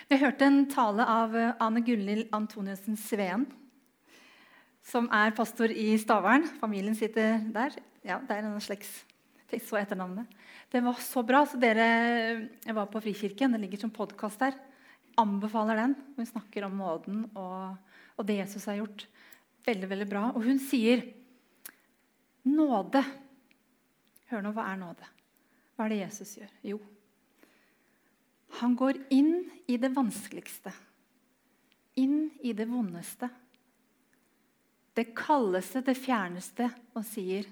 Jeg 0.10 0.22
hørte 0.24 0.48
en 0.50 0.64
tale 0.72 1.06
av 1.06 1.36
Ane 1.62 1.84
Gunhild 1.86 2.32
Antoniussen 2.36 2.98
Sveen 3.00 3.46
som 4.90 5.10
er 5.14 5.36
pastor 5.38 5.72
i 5.72 5.94
Stavern. 6.02 6.48
Familien 6.60 6.98
sitter 6.98 7.40
der. 7.54 7.76
Ja, 8.06 8.20
det 8.24 8.36
er 8.36 8.48
en 8.48 8.64
slags 8.64 9.04
Fikk 9.50 9.64
så 9.66 9.80
etternavnet. 9.80 10.30
Det 10.70 10.78
var 10.86 11.00
så 11.02 11.24
bra. 11.26 11.40
så 11.46 11.58
dere, 11.58 12.50
Jeg 12.62 12.76
var 12.76 12.86
på 12.86 13.02
Frikirken. 13.02 13.52
Det 13.52 13.62
ligger 13.62 13.80
som 13.82 13.90
podkast 13.90 14.38
der. 14.38 14.54
Anbefaler 15.18 15.76
den. 15.76 15.96
Hun 16.16 16.26
snakker 16.26 16.68
om 16.68 16.78
nåden 16.78 17.24
og, 17.34 17.76
og, 18.16 18.28
det 18.28 18.38
Jesus 18.38 18.66
har 18.66 18.78
gjort. 18.78 19.08
Veldig, 19.66 19.90
veldig 19.92 20.08
bra. 20.10 20.28
Og 20.36 20.46
hun 20.46 20.62
sier 20.62 21.04
nåde. 22.48 23.04
Hør 24.30 24.46
nå, 24.46 24.54
hva 24.56 24.70
er 24.72 24.80
nåde? 24.80 25.10
Hva 25.76 25.86
er 25.86 25.94
det 25.94 26.02
Jesus 26.04 26.38
gjør? 26.40 26.56
Jo, 26.74 26.80
han 28.60 28.74
går 28.76 28.98
inn 29.16 29.46
i 29.70 29.78
det 29.80 29.92
vanskeligste. 29.96 30.74
Inn 32.02 32.32
i 32.44 32.52
det 32.56 32.66
vondeste 32.70 33.30
det 35.00 35.14
kaldeste, 35.16 35.82
det 35.86 35.96
fjerneste, 35.96 36.68
og 36.98 37.06
sier, 37.08 37.48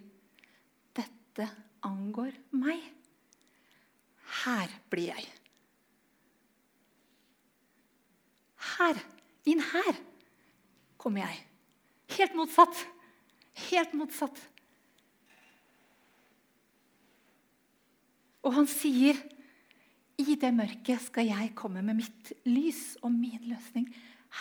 'Dette 0.96 1.48
angår 1.86 2.34
meg'. 2.52 2.94
Her 4.44 4.74
blir 4.90 5.14
jeg. 5.14 5.28
Her, 8.78 9.00
inn 9.46 9.62
her, 9.62 10.02
kommer 10.98 11.24
jeg. 11.24 11.47
Helt 12.16 12.36
motsatt. 12.38 12.86
Helt 13.68 13.94
motsatt. 13.98 14.40
Og 18.48 18.54
han 18.56 18.68
sier, 18.68 19.18
'I 20.18 20.36
det 20.40 20.54
mørket 20.56 21.02
skal 21.02 21.28
jeg 21.28 21.56
komme 21.56 21.82
med 21.84 22.00
mitt 22.00 22.32
lys 22.46 22.98
og 23.04 23.12
min 23.12 23.44
løsning'. 23.44 23.92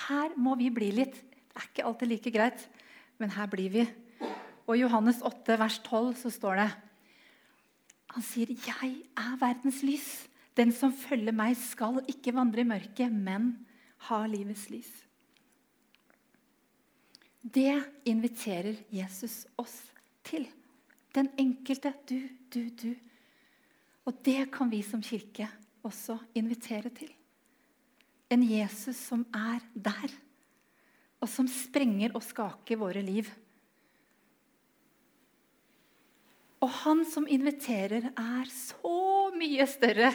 Her 0.09 0.37
må 0.37 0.55
vi 0.55 0.71
bli 0.71 0.91
litt. 0.91 1.15
Det 1.15 1.57
er 1.57 1.69
ikke 1.69 1.85
alltid 1.85 2.09
like 2.09 2.31
greit, 2.31 2.69
men 3.19 3.31
her 3.31 3.47
blir 3.47 3.71
vi. 3.71 3.87
Og 4.67 4.77
I 4.77 4.83
Johannes 4.83 5.23
8, 5.23 5.59
vers 5.59 5.79
12 5.79 6.15
så 6.15 6.31
står 6.31 6.55
det 6.57 6.71
Han 8.15 8.23
sier, 8.23 8.47
'Jeg 8.47 9.03
er 9.17 9.37
verdens 9.37 9.83
lys'. 9.83 10.29
Den 10.57 10.73
som 10.73 10.93
følger 10.93 11.33
meg, 11.33 11.57
skal 11.57 12.01
ikke 12.09 12.33
vandre 12.33 12.61
i 12.61 12.65
mørket, 12.65 13.13
men 13.13 13.67
ha 14.09 14.27
livets 14.27 14.71
lys. 14.71 15.06
Det 17.47 17.79
inviterer 18.05 18.75
Jesus 18.91 19.45
oss 19.55 19.77
til. 20.27 20.49
Den 21.15 21.29
enkelte 21.39 21.93
du, 22.09 22.19
du, 22.51 22.65
du. 22.75 22.91
Og 24.07 24.19
det 24.27 24.49
kan 24.55 24.71
vi 24.73 24.81
som 24.83 25.03
kirke 25.03 25.47
også 25.87 26.19
invitere 26.35 26.91
til. 26.91 27.13
En 28.35 28.43
Jesus 28.43 28.99
som 28.99 29.23
er 29.31 29.63
der, 29.73 30.11
og 31.23 31.31
som 31.31 31.47
sprenger 31.47 32.17
og 32.19 32.25
skaker 32.27 32.83
våre 32.83 33.03
liv. 33.07 33.31
Og 36.59 36.73
han 36.83 37.05
som 37.07 37.31
inviterer, 37.31 38.11
er 38.11 38.51
så 38.51 39.31
mye 39.39 39.71
større, 39.71 40.11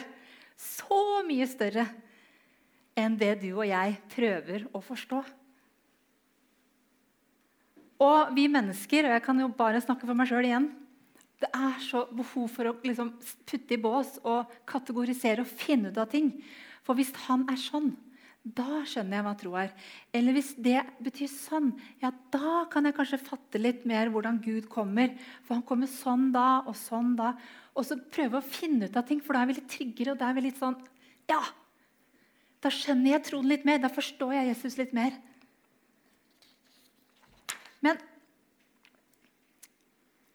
så 0.60 1.22
mye 1.24 1.48
større 1.48 1.86
enn 2.98 3.16
det 3.16 3.38
du 3.40 3.54
og 3.54 3.64
jeg 3.70 4.02
prøver 4.12 4.68
å 4.76 4.82
forstå. 4.84 5.22
Og 8.02 8.32
vi 8.36 8.48
mennesker, 8.50 9.06
og 9.06 9.16
jeg 9.16 9.24
kan 9.24 9.42
jo 9.42 9.50
bare 9.56 9.82
snakke 9.82 10.08
for 10.08 10.18
meg 10.18 10.30
sjøl 10.30 10.48
igjen 10.48 10.70
Det 11.42 11.50
er 11.54 11.76
så 11.82 12.04
behov 12.10 12.48
for 12.50 12.70
å 12.70 12.76
liksom 12.82 13.12
putte 13.48 13.76
i 13.76 13.82
bås 13.82 14.16
og 14.22 14.50
kategorisere 14.68 15.44
og 15.44 15.50
finne 15.50 15.90
ut 15.90 15.98
av 15.98 16.10
ting. 16.10 16.32
For 16.86 16.98
hvis 16.98 17.12
han 17.26 17.44
er 17.50 17.58
sånn, 17.58 17.92
da 18.42 18.80
skjønner 18.86 19.18
jeg 19.18 19.24
hva 19.26 19.32
tro 19.38 19.52
er. 19.58 19.72
Eller 20.14 20.34
hvis 20.34 20.52
det 20.58 20.80
betyr 21.02 21.30
sånn, 21.30 21.72
ja, 22.02 22.10
da 22.34 22.64
kan 22.70 22.86
jeg 22.86 22.96
kanskje 22.96 23.20
fatte 23.22 23.60
litt 23.60 23.84
mer 23.86 24.10
hvordan 24.10 24.40
Gud 24.42 24.66
kommer. 24.70 25.12
For 25.46 25.54
han 25.54 25.66
kommer 25.66 25.90
sånn 25.90 26.30
da 26.34 26.64
og 26.66 26.74
sånn 26.78 27.14
da. 27.18 27.32
Og 27.78 27.86
så 27.86 27.98
prøve 28.14 28.40
å 28.40 28.46
finne 28.46 28.90
ut 28.90 28.98
av 28.98 29.06
ting, 29.06 29.22
for 29.22 29.34
da 29.34 29.44
er 29.44 29.50
vi 29.50 29.58
litt 29.60 29.70
tryggere. 29.70 30.14
og 30.14 30.22
da 30.22 30.30
er 30.30 30.38
vi 30.38 30.46
litt 30.48 30.58
sånn, 30.58 30.78
ja, 31.30 31.42
da 32.62 32.70
skjønner 32.70 33.16
jeg 33.16 33.26
troen 33.30 33.50
litt 33.50 33.66
mer. 33.66 33.78
Da 33.82 33.90
forstår 33.90 34.34
jeg 34.38 34.50
Jesus 34.50 34.78
litt 34.78 34.94
mer. 34.94 35.14
Men 37.82 37.98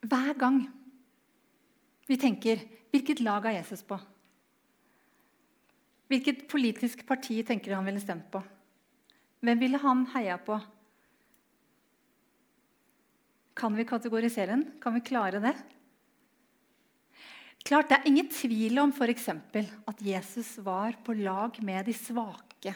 hver 0.08 0.34
gang 0.40 0.62
vi 2.08 2.18
tenker 2.18 2.62
'Hvilket 2.92 3.20
lag 3.20 3.46
er 3.46 3.60
Jesus 3.60 3.84
på?' 3.84 4.00
Hvilket 6.08 6.48
politisk 6.48 7.06
parti 7.08 7.42
tenker 7.44 7.76
han 7.76 7.86
ville 7.86 8.00
stemt 8.00 8.30
på? 8.32 8.40
Hvem 9.44 9.60
ville 9.60 9.78
han 9.78 10.06
heia 10.14 10.38
på? 10.38 10.56
Kan 13.58 13.76
vi 13.76 13.84
kategorisere 13.84 14.54
den? 14.54 14.64
Kan 14.80 14.96
vi 14.96 15.02
klare 15.02 15.42
det? 15.44 15.56
Klart, 17.66 17.90
Det 17.90 17.98
er 17.98 18.08
ingen 18.08 18.30
tvil 18.30 18.80
om 18.80 18.94
eksempel, 19.10 19.68
at 19.88 20.02
Jesus 20.02 20.58
var 20.64 20.94
på 21.04 21.14
lag 21.14 21.52
med 21.62 21.86
de 21.86 21.94
svake. 21.94 22.74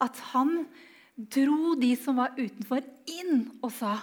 At 0.00 0.18
han 0.32 0.66
dro 1.18 1.74
de 1.74 1.90
som 1.98 2.18
var 2.20 2.36
utenfor, 2.38 2.84
inn 3.10 3.48
og 3.58 3.72
sa 3.74 3.98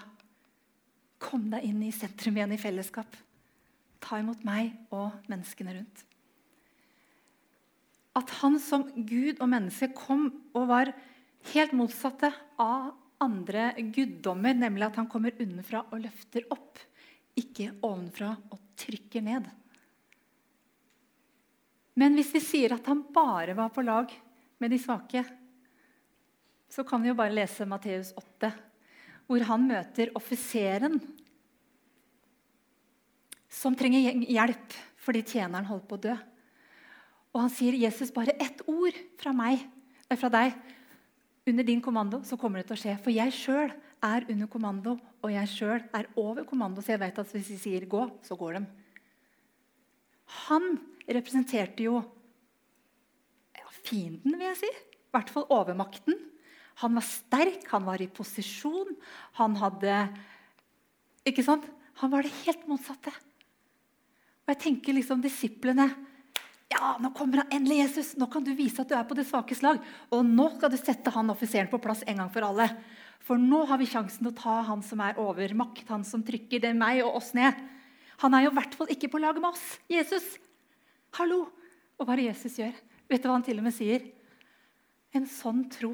Kom 1.26 1.48
deg 1.50 1.64
inn 1.66 1.80
i 1.88 1.94
sentrum 1.96 2.36
igjen 2.36 2.52
i 2.54 2.60
fellesskap. 2.60 3.16
Ta 4.04 4.20
imot 4.20 4.44
meg 4.46 4.74
og 4.94 5.16
menneskene 5.32 5.74
rundt. 5.74 6.02
At 8.20 8.34
han 8.44 8.60
som 8.62 8.84
Gud 9.08 9.40
og 9.40 9.48
menneske 9.50 9.90
kom 9.96 10.28
og 10.52 10.68
var 10.70 10.92
helt 11.54 11.74
motsatte 11.74 12.30
av 12.62 12.92
andre 13.24 13.72
guddommer, 13.96 14.54
nemlig 14.60 14.90
at 14.90 15.00
han 15.00 15.10
kommer 15.10 15.34
unnenfra 15.40 15.86
og 15.88 16.04
løfter 16.04 16.46
opp, 16.54 16.84
ikke 17.40 17.72
ovenfra 17.80 18.36
og 18.52 18.60
trykker 18.80 19.24
ned. 19.26 19.48
Men 21.96 22.20
hvis 22.20 22.34
vi 22.36 22.44
sier 22.44 22.76
at 22.76 22.88
han 22.92 23.06
bare 23.16 23.56
var 23.58 23.72
på 23.74 23.84
lag 23.88 24.12
med 24.60 24.72
de 24.72 24.80
svake, 24.84 25.24
så 26.72 26.84
kan 26.88 27.04
vi 27.04 27.12
jo 27.12 27.18
bare 27.18 27.34
lese 27.34 27.68
Matteus 27.70 28.12
8, 28.18 28.52
hvor 29.26 29.46
han 29.50 29.68
møter 29.68 30.12
offiseren 30.18 31.00
som 33.50 33.76
trenger 33.78 34.26
hjelp 34.26 34.76
fordi 35.06 35.22
tjeneren 35.26 35.68
holder 35.70 35.88
på 35.90 35.98
å 35.98 36.04
dø. 36.08 36.16
Og 37.36 37.42
han 37.44 37.52
sier, 37.52 37.76
'Jesus, 37.76 38.14
bare 38.16 38.36
ett 38.40 38.62
ord 38.66 38.96
fra 39.20 39.34
meg, 39.36 39.62
fra 40.16 40.30
deg, 40.32 40.56
under 41.46 41.64
din 41.68 41.82
kommando, 41.82 42.24
så 42.24 42.38
kommer 42.40 42.62
det 42.62 42.70
til 42.70 42.78
å 42.78 42.82
skje.' 42.82 42.98
For 43.04 43.12
jeg 43.12 43.34
sjøl 43.36 43.74
er 44.02 44.26
under 44.32 44.48
kommando, 44.48 44.96
og 45.22 45.30
jeg 45.34 45.52
sjøl 45.52 45.84
er 45.94 46.08
over 46.16 46.46
kommando. 46.48 46.82
Så 46.82 46.96
jeg 46.96 47.04
vet 47.04 47.20
at 47.20 47.32
hvis 47.32 47.52
de 47.52 47.58
sier 47.60 47.86
'gå', 47.86 48.24
så 48.24 48.38
går 48.40 48.60
de. 48.60 48.66
Han 50.48 50.80
representerte 51.06 51.84
jo 51.84 52.00
ja, 53.54 53.68
fienden, 53.84 54.40
vil 54.40 54.48
jeg 54.48 54.58
si. 54.64 54.72
I 54.72 55.12
hvert 55.14 55.30
fall 55.30 55.46
overmakten. 55.50 56.16
Han 56.84 56.98
var 56.98 57.06
sterk, 57.08 57.64
han 57.72 57.86
var 57.88 58.02
i 58.04 58.12
posisjon. 58.12 58.96
Han 59.40 59.56
hadde 59.62 60.00
Ikke 61.26 61.46
sant? 61.46 61.64
Han 62.02 62.12
var 62.12 62.26
det 62.26 62.36
helt 62.44 62.68
motsatte. 62.68 63.14
Og 64.46 64.52
jeg 64.52 64.62
tenker 64.62 64.94
liksom 64.94 65.24
disiplene 65.24 65.88
ja, 66.76 66.96
nå 67.00 67.12
kommer 67.16 67.44
han 67.44 67.54
endelig, 67.54 67.78
Jesus. 67.84 68.08
Nå 68.18 68.26
kan 68.32 68.44
du 68.44 68.50
vise 68.58 68.82
at 68.82 68.90
du 68.90 68.96
er 68.98 69.06
på 69.08 69.16
det 69.16 69.28
svake 69.30 69.56
slag. 69.56 69.78
Og 70.12 70.26
nå 70.26 70.48
skal 70.56 70.72
du 70.74 70.78
sette 70.80 71.14
han 71.14 71.30
offiseren 71.32 71.70
på 71.72 71.80
plass 71.80 72.02
en 72.10 72.20
gang 72.20 72.32
for 72.34 72.44
alle. 72.48 72.66
For 73.26 73.40
nå 73.42 73.62
har 73.70 73.80
vi 73.80 73.88
sjansen 73.90 74.26
til 74.26 74.32
å 74.32 74.38
ta 74.40 74.56
han 74.68 74.82
som 74.84 75.04
er 75.06 75.20
over 75.22 75.54
makt, 75.58 75.86
han 75.94 76.04
som 76.06 76.26
trykker 76.26 76.64
det 76.66 76.74
meg 76.78 77.04
og 77.06 77.20
oss 77.22 77.32
ned. 77.38 77.54
Han 78.26 78.36
er 78.36 78.48
jo 78.48 78.52
i 78.52 78.58
hvert 78.58 78.76
fall 78.80 78.92
ikke 78.92 79.12
på 79.14 79.22
lag 79.22 79.38
med 79.38 79.54
oss. 79.54 79.64
Jesus. 79.92 80.26
Hallo! 81.20 81.46
Og 81.96 82.04
hva 82.04 82.18
er 82.18 82.24
det 82.24 82.28
Jesus 82.34 82.60
gjør? 82.60 82.76
Vet 83.08 83.24
du 83.24 83.30
hva 83.30 83.38
han 83.38 83.46
til 83.46 83.62
og 83.62 83.70
med 83.70 83.78
sier? 83.78 84.10
En 85.16 85.30
sånn 85.30 85.64
tro 85.72 85.94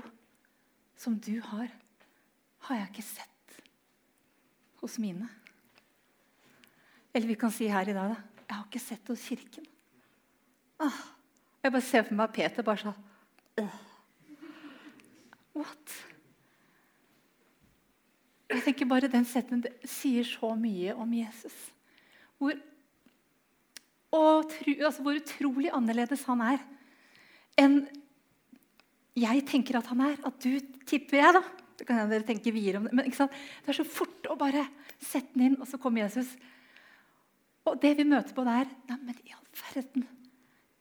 som 1.01 1.17
du 1.17 1.39
har, 1.41 1.69
har 2.67 2.77
jeg 2.77 2.91
ikke 2.91 3.05
sett 3.05 3.61
hos 4.81 4.99
mine. 5.01 5.29
Eller 7.13 7.31
vi 7.31 7.39
kan 7.39 7.53
si 7.53 7.69
her 7.69 7.89
i 7.89 7.95
dag 7.95 8.13
da, 8.13 8.19
jeg 8.45 8.55
har 8.55 8.67
ikke 8.67 8.83
sett 8.83 9.09
hos 9.09 9.23
Kirken. 9.25 9.65
Ah, 10.81 11.01
jeg 11.63 11.73
bare 11.73 11.85
ser 11.85 12.05
for 12.05 12.17
meg 12.17 12.33
Peter 12.35 12.65
bare 12.65 12.83
sånn. 12.83 13.67
What? 15.57 15.95
Jeg 18.51 18.63
tenker 18.65 18.87
bare 18.89 19.09
Den 19.11 19.27
setningen 19.27 19.87
sier 19.87 20.25
så 20.27 20.53
mye 20.59 20.95
om 20.99 21.11
Jesus. 21.15 21.55
Hvor 22.39 22.55
og 24.11 24.51
altså 24.67 25.03
hvor 25.05 25.15
utrolig 25.15 25.69
annerledes 25.71 26.25
han 26.27 26.41
er 26.43 26.63
enn 27.59 27.77
jeg 29.17 29.43
tenker 29.47 29.79
at 29.79 29.89
han 29.91 30.03
er. 30.05 30.15
At 30.27 30.39
du 30.43 30.55
tipper 30.87 31.19
jeg, 31.19 31.35
da. 31.35 31.43
Det 31.81 31.87
kan 31.89 32.09
dere 32.11 32.25
tenke 32.27 32.53
videre 32.53 32.79
om 32.79 32.87
det. 32.87 32.95
Men 32.95 33.09
det 33.09 33.73
er 33.73 33.77
så 33.79 33.87
fort 33.87 34.29
å 34.29 34.37
bare 34.39 34.67
sette 35.01 35.33
den 35.33 35.49
inn, 35.49 35.59
og 35.59 35.67
så 35.69 35.79
kommer 35.81 36.05
Jesus. 36.05 36.29
Og 37.67 37.77
det 37.81 37.95
vi 37.97 38.07
møter 38.07 38.35
på 38.37 38.45
der 38.45 38.69
Neimen, 38.89 39.17
i 39.25 39.33
all 39.35 39.47
verden. 39.63 40.07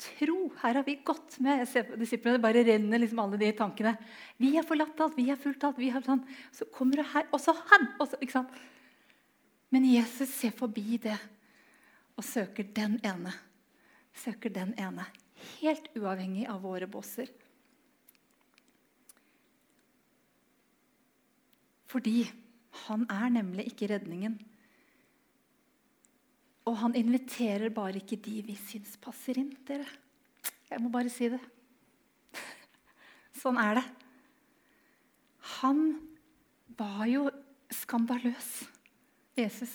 Tro. 0.01 0.37
Her 0.63 0.79
har 0.79 0.85
vi 0.87 0.97
gått 1.05 1.37
med. 1.45 1.61
Jeg 1.61 1.69
ser 1.69 1.89
på 1.89 1.99
disiplene, 2.01 2.39
Det 2.39 2.45
bare 2.45 2.65
renner 2.65 3.03
liksom 3.03 3.21
alle 3.21 3.41
de 3.41 3.51
tankene. 3.57 3.97
Vi 4.41 4.55
har 4.57 4.65
forlatt 4.65 5.01
alt, 5.01 5.17
vi 5.17 5.29
har 5.29 5.37
fulgt 5.37 5.65
alt. 5.65 5.79
vi 5.79 5.91
har 5.93 6.05
sånn. 6.05 6.23
Så 6.53 6.69
kommer 6.73 6.97
du 6.97 7.03
her, 7.03 7.27
og 7.33 7.41
så 7.41 7.53
han! 7.53 7.89
Også, 8.01 8.17
ikke 8.21 8.39
sant? 8.39 8.55
Men 9.71 9.85
Jesus 9.85 10.33
ser 10.35 10.55
forbi 10.57 10.99
det 10.99 11.19
og 12.17 12.25
søker 12.25 12.67
den 12.77 12.99
ene. 13.07 13.33
Søker 14.17 14.53
den 14.53 14.75
ene. 14.81 15.07
Helt 15.61 15.89
uavhengig 15.97 16.49
av 16.51 16.61
våre 16.65 16.89
bosser. 16.91 17.29
Fordi 21.91 22.25
han 22.87 23.07
er 23.11 23.33
nemlig 23.35 23.67
ikke 23.71 23.89
redningen. 23.91 24.37
Og 26.71 26.77
han 26.79 26.95
inviterer 26.95 27.73
bare 27.75 27.99
ikke 27.99 28.21
de 28.23 28.37
vi 28.47 28.57
syns 28.59 28.95
passer 29.03 29.41
inn. 29.41 29.51
dere. 29.67 29.87
Jeg 30.71 30.83
må 30.83 30.91
bare 30.93 31.11
si 31.11 31.29
det. 31.33 31.41
Sånn 33.41 33.59
er 33.59 33.81
det. 33.81 33.87
Han 35.61 35.81
var 36.79 37.07
jo 37.11 37.25
skandaløs, 37.75 38.51
Jesus. 39.39 39.73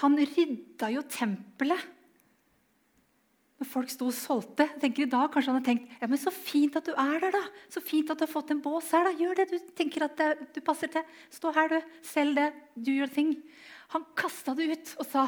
Han 0.00 0.14
rydda 0.18 0.92
jo 0.94 1.02
tempelet 1.10 1.82
når 3.60 3.68
folk 3.68 3.90
sto 3.92 4.06
og 4.08 4.16
solgte. 4.16 4.64
Jeg 4.64 4.80
tenker 4.80 5.04
I 5.04 5.10
dag 5.12 5.26
kanskje 5.32 5.52
han 5.52 5.58
har 5.58 5.66
tenkt 5.66 6.00
ja, 6.00 6.08
men 6.08 6.20
så 6.20 6.32
fint 6.32 6.78
at 6.80 6.86
du 6.88 6.94
er 6.94 7.18
der. 7.20 7.34
da. 7.36 7.42
Så 7.68 7.82
fint 7.84 8.08
at 8.08 8.16
du 8.16 8.24
har 8.24 8.32
fått 8.32 8.54
en 8.54 8.62
bås 8.64 8.88
her. 8.96 9.04
da. 9.04 9.12
Gjør 9.20 9.42
det 9.42 9.46
du 9.50 9.58
tenker 9.76 10.06
at 10.06 10.22
du 10.54 10.60
passer 10.64 10.88
til. 10.92 11.04
Stå 11.28 11.52
her, 11.52 11.68
du. 11.68 11.92
Selg 12.08 12.38
det. 12.40 12.48
Do 12.74 12.94
your 12.94 13.10
thing. 13.12 13.34
Han 13.92 14.06
kasta 14.16 14.54
det 14.56 14.70
ut 14.72 14.94
og 15.02 15.08
sa 15.10 15.26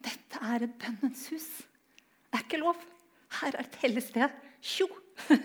dette 0.00 0.40
er 0.46 0.64
et 0.64 0.76
bønnens 0.80 1.26
hus. 1.34 1.48
Det 2.30 2.38
er 2.38 2.46
ikke 2.46 2.62
lov. 2.62 2.78
Her 3.40 3.58
er 3.58 3.66
et 3.66 3.80
hellig 3.82 4.04
sted. 4.06 4.38
Tjo! 4.62 4.86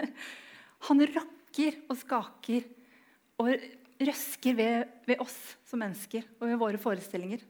Han 0.88 1.02
rakker 1.02 1.82
og 1.90 1.98
skaker 1.98 2.70
og 3.42 3.52
røsker 4.06 4.56
ved, 4.56 4.94
ved 5.10 5.20
oss 5.24 5.36
som 5.68 5.82
mennesker 5.82 6.24
og 6.38 6.48
ved 6.48 6.62
våre 6.62 6.80
forestillinger. 6.80 7.42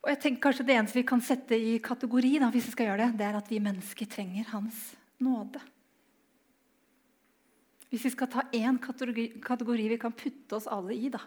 Og 0.00 0.08
jeg 0.08 0.20
tenker 0.22 0.44
kanskje 0.46 0.64
Det 0.66 0.76
eneste 0.76 1.00
vi 1.00 1.08
kan 1.08 1.20
sette 1.24 1.56
i 1.58 1.74
kategori, 1.84 2.38
da, 2.40 2.48
hvis 2.52 2.70
vi 2.70 2.72
skal 2.76 2.90
gjøre 2.90 3.04
det, 3.04 3.18
det 3.20 3.26
er 3.26 3.36
at 3.36 3.50
vi 3.52 3.60
mennesker 3.62 4.08
trenger 4.08 4.48
Hans 4.54 4.78
nåde. 5.20 5.60
Hvis 7.90 8.06
vi 8.06 8.12
skal 8.14 8.30
ta 8.30 8.46
én 8.54 8.78
kategori, 8.80 9.26
kategori, 9.42 9.88
vi 9.90 9.98
kan 10.00 10.14
putte 10.14 10.56
oss 10.56 10.68
alle 10.70 10.94
i, 10.94 11.10
da. 11.12 11.20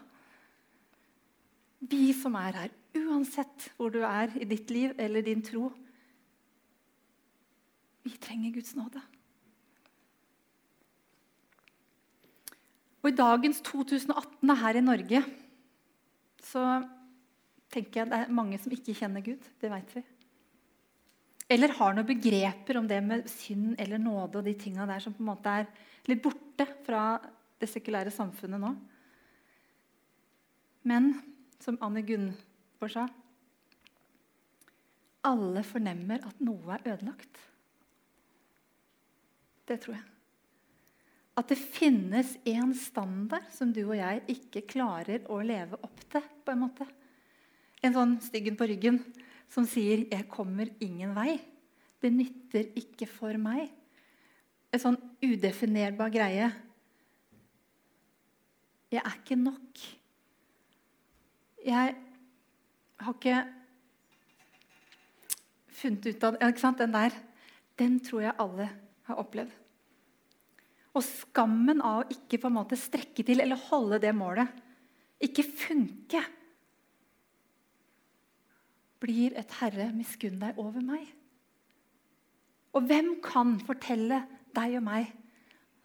Vi 1.84 2.08
som 2.16 2.34
er 2.40 2.56
her, 2.56 2.76
uansett 2.96 3.68
hvor 3.76 3.92
du 3.92 4.00
er 4.00 4.32
i 4.40 4.48
ditt 4.48 4.72
liv 4.72 4.94
eller 4.98 5.22
din 5.22 5.44
tro, 5.44 5.68
vi 8.04 8.16
trenger 8.20 8.52
Guds 8.56 8.74
nåde. 8.76 9.00
Og 13.04 13.10
I 13.10 13.16
dagens 13.16 13.60
2018 13.60 14.56
her 14.56 14.80
i 14.80 14.84
Norge 14.84 15.20
så 16.44 16.64
tenker 17.74 18.02
jeg 18.02 18.10
det 18.10 18.20
er 18.22 18.34
mange 18.34 18.58
som 18.62 18.72
ikke 18.74 18.94
kjenner 18.96 19.24
Gud. 19.24 19.42
Det 19.60 19.70
veit 19.72 19.96
vi. 19.96 20.04
Eller 21.54 21.74
har 21.76 21.92
noen 21.92 22.08
begreper 22.08 22.78
om 22.80 22.86
det 22.88 23.00
med 23.04 23.28
synd 23.28 23.74
eller 23.80 24.00
nåde 24.00 24.40
og 24.40 24.46
de 24.46 24.54
tinga 24.58 24.86
der 24.88 25.02
som 25.04 25.14
på 25.16 25.20
en 25.24 25.28
måte 25.28 25.58
er 25.60 25.68
litt 26.08 26.22
borte 26.24 26.66
fra 26.86 27.04
det 27.60 27.68
sekulære 27.70 28.12
samfunnet 28.14 28.62
nå. 28.62 28.72
Men 30.88 31.12
som 31.60 31.78
Anne 31.84 32.04
Gunnborg 32.04 32.92
sa 32.92 33.04
alle 35.24 35.62
fornemmer 35.64 36.24
at 36.28 36.40
noe 36.44 36.74
er 36.74 36.90
ødelagt. 36.92 37.38
Det 39.64 39.78
tror 39.80 39.96
jeg. 39.96 40.10
At 41.40 41.48
det 41.50 41.58
finnes 41.58 42.34
en 42.46 42.74
standard 42.78 43.48
som 43.52 43.72
du 43.74 43.80
og 43.86 43.96
jeg 43.96 44.20
ikke 44.36 44.66
klarer 44.70 45.24
å 45.32 45.40
leve 45.42 45.80
opp 45.82 46.04
til. 46.12 46.22
på 46.44 46.52
en 46.52 46.60
måte 46.60 46.86
en 47.84 47.96
sånn 47.96 48.14
styggen 48.24 48.56
på 48.56 48.68
ryggen 48.68 49.00
som 49.52 49.66
sier 49.68 50.06
'Jeg 50.08 50.28
kommer 50.28 50.68
ingen 50.80 51.14
vei'. 51.14 51.40
Det 52.00 52.12
nytter 52.12 52.72
ikke 52.76 53.06
for 53.08 53.36
meg. 53.38 53.70
En 54.72 54.80
sånn 54.80 54.98
udefinerbar 55.22 56.10
greie. 56.10 56.52
Jeg 58.90 59.02
er 59.04 59.14
ikke 59.18 59.36
nok. 59.36 59.78
Jeg 61.64 61.96
har 63.00 63.14
ikke 63.14 63.48
funnet 65.68 66.06
ut 66.06 66.24
av 66.24 66.34
ikke 66.36 66.60
sant? 66.60 66.78
Den 66.78 66.92
der, 66.92 67.12
den 67.76 68.00
tror 68.00 68.22
jeg 68.22 68.38
alle 68.38 68.68
har 69.08 69.16
opplevd. 69.16 69.52
Og 70.94 71.02
skammen 71.02 71.80
av 71.82 72.04
å 72.04 72.08
ikke 72.08 72.38
på 72.38 72.46
en 72.46 72.58
måte 72.58 72.78
strekke 72.78 73.24
til 73.26 73.40
eller 73.40 73.56
holde 73.56 73.98
det 73.98 74.14
målet, 74.14 74.48
ikke 75.20 75.42
funke 75.42 76.22
blir 79.04 79.36
et 79.36 79.52
Herre, 79.60 79.90
miskunn 79.92 80.40
deg 80.40 80.58
over 80.60 80.80
meg. 80.84 81.04
Og 82.74 82.88
hvem 82.88 83.18
kan 83.22 83.58
fortelle 83.62 84.22
deg 84.56 84.78
og 84.80 84.86
meg 84.86 85.12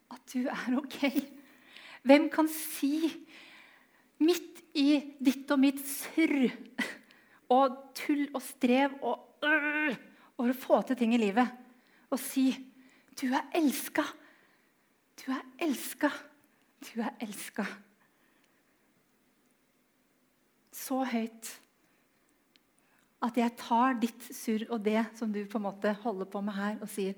at 0.10 0.24
du 0.32 0.48
er 0.50 0.78
ok? 0.80 1.02
Hvem 2.08 2.30
kan 2.34 2.48
si, 2.50 3.12
midt 4.24 4.64
i 4.80 5.16
ditt 5.20 5.52
og 5.52 5.62
mitt 5.62 5.84
surr 5.86 6.50
og 7.54 7.76
tull 7.98 8.26
og 8.34 8.42
strev 8.46 8.96
og 9.02 9.46
øh, 9.46 9.96
å 10.40 10.48
få 10.56 10.82
til 10.88 11.00
ting 11.00 11.14
i 11.16 11.22
livet, 11.22 11.48
og 12.10 12.20
si 12.22 12.52
du 13.20 13.28
er 13.28 13.50
elska, 13.58 14.06
du 15.20 15.32
er 15.36 15.44
elska, 15.66 16.10
du 16.88 17.02
er 17.04 17.12
elska. 17.22 17.66
Så 20.72 21.04
høyt 21.12 21.50
at 23.26 23.36
jeg 23.36 23.56
tar 23.60 23.98
ditt 24.00 24.30
surr 24.32 24.64
og 24.72 24.84
det 24.86 25.02
som 25.20 25.32
du 25.34 25.42
på 25.50 25.60
en 25.60 25.66
måte 25.68 25.92
holder 26.04 26.30
på 26.32 26.42
med 26.44 26.56
her, 26.56 26.78
og 26.80 26.92
sier 26.92 27.18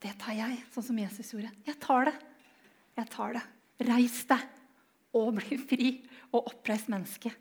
Det 0.00 0.14
tar 0.16 0.32
jeg, 0.32 0.56
sånn 0.72 0.84
som 0.86 0.98
Jesus 0.98 1.34
gjorde. 1.34 1.50
Jeg 1.66 1.76
tar 1.76 2.06
det. 2.08 2.14
Jeg 2.96 3.10
tar 3.12 3.34
det. 3.36 3.42
Reis 3.84 4.22
deg 4.30 4.46
og 5.12 5.34
bli 5.36 5.58
fri 5.60 5.90
og 6.30 6.46
oppreist 6.54 6.88
menneske. 6.88 7.32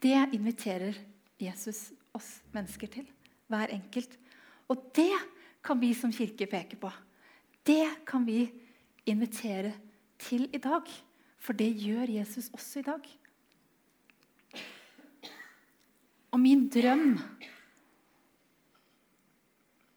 Det 0.00 0.16
inviterer 0.32 0.96
Jesus 1.36 1.90
oss 2.16 2.38
mennesker 2.54 2.88
til. 2.88 3.04
Hver 3.52 3.74
enkelt. 3.74 4.16
Og 4.72 4.88
det 4.96 5.12
kan 5.60 5.76
vi 5.80 5.92
som 5.98 6.14
kirke 6.14 6.48
peke 6.48 6.80
på. 6.80 6.90
Det 7.66 8.06
kan 8.08 8.24
vi 8.24 8.46
invitere 9.06 9.74
til 10.18 10.48
i 10.54 10.62
dag. 10.62 10.88
For 11.36 11.52
det 11.52 11.68
gjør 11.76 12.16
Jesus 12.16 12.48
også 12.54 12.80
i 12.80 12.86
dag. 12.88 13.08
Og 16.34 16.40
min 16.42 16.66
drøm 16.72 17.16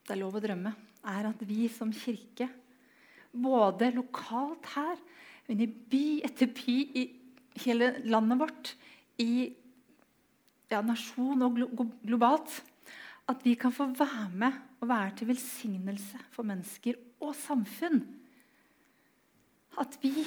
Det 0.04 0.16
er 0.16 0.22
lov 0.22 0.38
å 0.38 0.42
drømme 0.44 0.74
er 1.10 1.30
at 1.30 1.42
vi 1.48 1.68
som 1.72 1.92
kirke, 1.96 2.50
både 3.32 3.92
lokalt 3.94 4.66
her, 4.74 4.98
men 5.48 5.62
i 5.64 5.68
by 5.70 6.22
etter 6.28 6.50
by 6.52 6.76
i 6.98 7.04
hele 7.64 7.92
landet 8.10 8.42
vårt, 8.42 8.74
i 9.22 9.48
ja, 10.70 10.82
nasjon 10.86 11.46
og 11.46 11.62
globalt, 12.04 12.60
at 13.30 13.46
vi 13.46 13.54
kan 13.60 13.74
få 13.74 13.92
være 13.94 14.30
med 14.34 14.60
og 14.82 14.90
være 14.90 15.16
til 15.20 15.30
velsignelse 15.30 16.20
for 16.34 16.48
mennesker 16.50 16.98
og 17.22 17.36
samfunn. 17.38 18.02
At 19.80 19.98
vi 20.02 20.26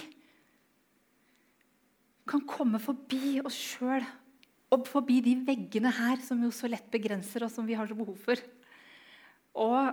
kan 2.28 2.44
komme 2.46 2.78
forbi 2.80 3.40
oss 3.42 3.58
sjøl 3.58 4.04
og 4.72 4.88
forbi 4.88 5.20
de 5.24 5.36
veggene 5.44 5.92
her 5.92 6.20
som 6.24 6.40
jo 6.42 6.50
så 6.54 6.70
lett 6.70 6.88
begrenser 6.92 7.44
oss, 7.44 7.56
som 7.58 7.66
vi 7.68 7.76
har 7.76 7.88
så 7.88 7.96
behov 7.96 8.16
for. 8.24 8.40
Og 9.60 9.92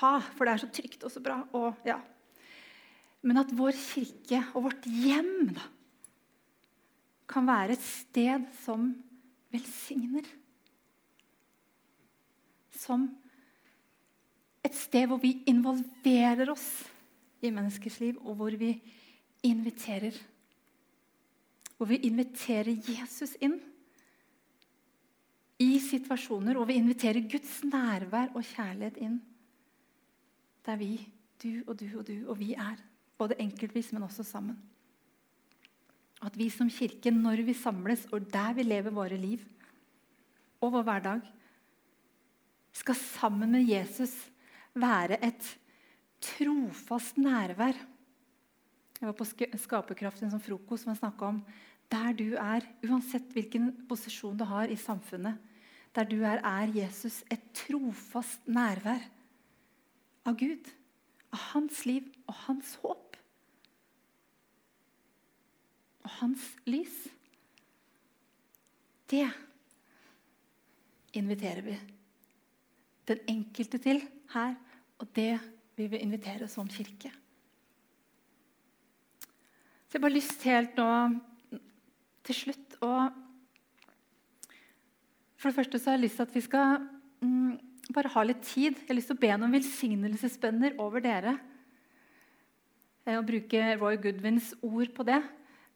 ha, 0.00 0.12
for 0.36 0.44
det 0.44 0.52
er 0.52 0.62
så 0.62 0.70
trygt 0.74 1.06
og 1.06 1.12
så 1.12 1.22
bra. 1.24 1.38
Og, 1.56 1.72
ja. 1.88 1.96
Men 3.24 3.40
at 3.40 3.52
vår 3.56 3.76
kirke 3.76 4.42
og 4.52 4.68
vårt 4.68 4.88
hjem 4.88 5.54
da, 5.56 5.64
kan 7.30 7.46
være 7.46 7.76
et 7.76 7.84
sted 7.86 8.46
som 8.64 8.90
velsigner. 9.54 10.26
Som 12.74 13.06
et 14.66 14.76
sted 14.76 15.06
hvor 15.08 15.20
vi 15.22 15.38
involverer 15.48 16.50
oss 16.52 16.66
i 17.40 17.52
menneskers 17.54 18.00
liv, 18.02 18.18
og 18.20 18.36
hvor 18.36 18.56
vi 18.60 18.74
inviterer. 19.46 20.16
Hvor 21.78 21.88
vi 21.88 22.02
inviterer 22.10 22.74
Jesus 22.84 23.38
inn 23.40 23.56
i 25.60 25.76
situasjoner, 25.82 26.56
og 26.56 26.68
vi 26.70 26.78
inviterer 26.80 27.26
Guds 27.28 27.60
nærvær 27.68 28.32
og 28.32 28.46
kjærlighet 28.48 28.96
inn. 29.04 29.18
Der 30.64 30.78
vi, 30.80 30.94
du 31.42 31.60
og 31.66 31.76
du 31.80 31.86
og 31.98 32.06
du 32.08 32.16
og 32.30 32.38
vi 32.40 32.54
er. 32.54 32.80
Både 33.20 33.36
enkeltvis, 33.42 33.92
men 33.92 34.06
også 34.06 34.24
sammen. 34.24 34.56
At 36.24 36.36
vi 36.36 36.48
som 36.52 36.68
kirke, 36.72 37.12
når 37.12 37.44
vi 37.44 37.56
samles, 37.56 38.06
og 38.12 38.28
der 38.32 38.54
vi 38.56 38.64
lever 38.64 38.92
våre 38.92 39.16
liv 39.20 39.44
og 40.60 40.74
vår 40.74 40.84
hverdag, 40.84 41.20
skal 42.72 42.96
sammen 42.96 43.52
med 43.56 43.68
Jesus 43.68 44.12
være 44.76 45.18
et 45.24 45.46
trofast 46.20 47.16
nærvær. 47.20 47.76
Jeg 49.00 49.08
var 49.08 49.16
på 49.16 49.24
Skaperkraft 49.24 50.22
en 50.22 50.32
sånn 50.32 50.44
frokost 50.44 50.84
som 50.84 50.96
snakka 50.96 51.30
om 51.32 51.40
der 51.90 52.12
du 52.14 52.36
er, 52.38 52.66
uansett 52.86 53.32
hvilken 53.34 53.72
posisjon 53.88 54.36
du 54.38 54.44
har 54.46 54.70
i 54.70 54.76
samfunnet, 54.78 55.40
der 55.94 56.06
du 56.06 56.20
er, 56.22 56.42
er 56.46 56.72
Jesus 56.74 57.22
et 57.30 57.42
trofast 57.56 58.46
nærvær 58.46 59.02
av 60.28 60.36
Gud, 60.38 60.68
av 61.32 61.46
hans 61.52 61.84
liv 61.88 62.06
og 62.28 62.34
hans 62.46 62.74
håp. 62.82 63.16
Og 66.04 66.10
hans 66.20 66.44
lys. 66.70 66.98
Det 69.10 69.26
inviterer 71.18 71.64
vi 71.66 71.78
den 73.10 73.24
enkelte 73.32 73.80
til 73.82 74.04
her, 74.30 74.54
og 75.02 75.08
det 75.16 75.32
vil 75.76 75.90
vi 75.90 76.04
invitere 76.04 76.46
som 76.48 76.68
kirke. 76.70 77.10
Så 79.90 79.96
jeg 79.96 79.98
har 79.98 80.06
bare 80.06 80.14
lyst 80.14 80.46
helt 80.46 80.76
nå 80.78 80.90
til 82.28 82.36
slutt 82.36 82.76
å 82.86 82.92
For 85.40 85.48
det 85.48 85.56
første 85.56 85.80
så 85.80 85.88
har 85.88 85.96
jeg 85.96 86.04
lyst 86.04 86.18
til 86.20 86.26
at 86.26 86.34
vi 86.36 86.42
skal 86.44 86.82
mm, 87.24 87.52
bare 87.96 88.12
ha 88.12 88.24
litt 88.28 88.42
tid. 88.44 88.76
Jeg 88.76 88.90
har 88.90 88.98
lyst 88.98 89.08
til 89.08 89.16
å 89.16 89.22
be 89.22 89.30
noen 89.32 89.54
velsignelsesbønner 89.56 90.76
over 90.84 91.00
dere. 91.04 91.38
Eh, 93.06 93.16
og 93.16 93.24
bruke 93.30 93.62
Roy 93.80 93.96
Goodwins 94.02 94.52
ord 94.60 94.92
på 94.96 95.06
det. 95.08 95.22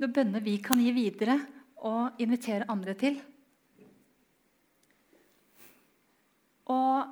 Noen 0.03 0.13
bønner 0.13 0.45
vi 0.45 0.59
kan 0.61 0.83
gi 0.85 0.93
videre 0.93 1.39
og 1.81 2.21
invitere 2.21 2.69
andre 2.69 2.93
til. 3.01 3.17
Og 6.69 7.09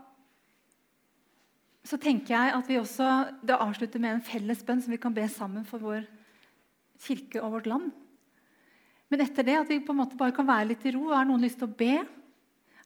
så 1.89 1.97
tenker 2.01 2.37
jeg 2.37 2.55
at 2.57 2.69
vi 2.69 2.81
også 2.81 3.09
det 3.41 3.57
avslutter 3.57 4.01
med 4.01 4.19
en 4.19 4.25
felles 4.25 4.61
bønn 4.65 4.81
som 4.85 4.93
vi 4.93 5.01
kan 5.01 5.17
be 5.17 5.25
sammen 5.29 5.65
for 5.69 5.81
vår 5.81 6.05
kirke 7.01 7.41
og 7.41 7.57
vårt 7.57 7.69
land. 7.73 7.93
Men 9.13 9.25
etter 9.25 9.45
det 9.45 9.57
at 9.65 9.73
vi 9.73 9.81
på 9.85 9.93
en 9.93 10.05
måte 10.05 10.21
bare 10.21 10.37
kan 10.37 10.49
være 10.49 10.75
litt 10.75 10.85
i 10.89 10.93
ro. 10.93 11.11
Har 11.13 11.25
noen 11.29 11.45
lyst 11.45 11.59
til 11.61 11.69
å 11.69 11.79
be? 11.81 11.97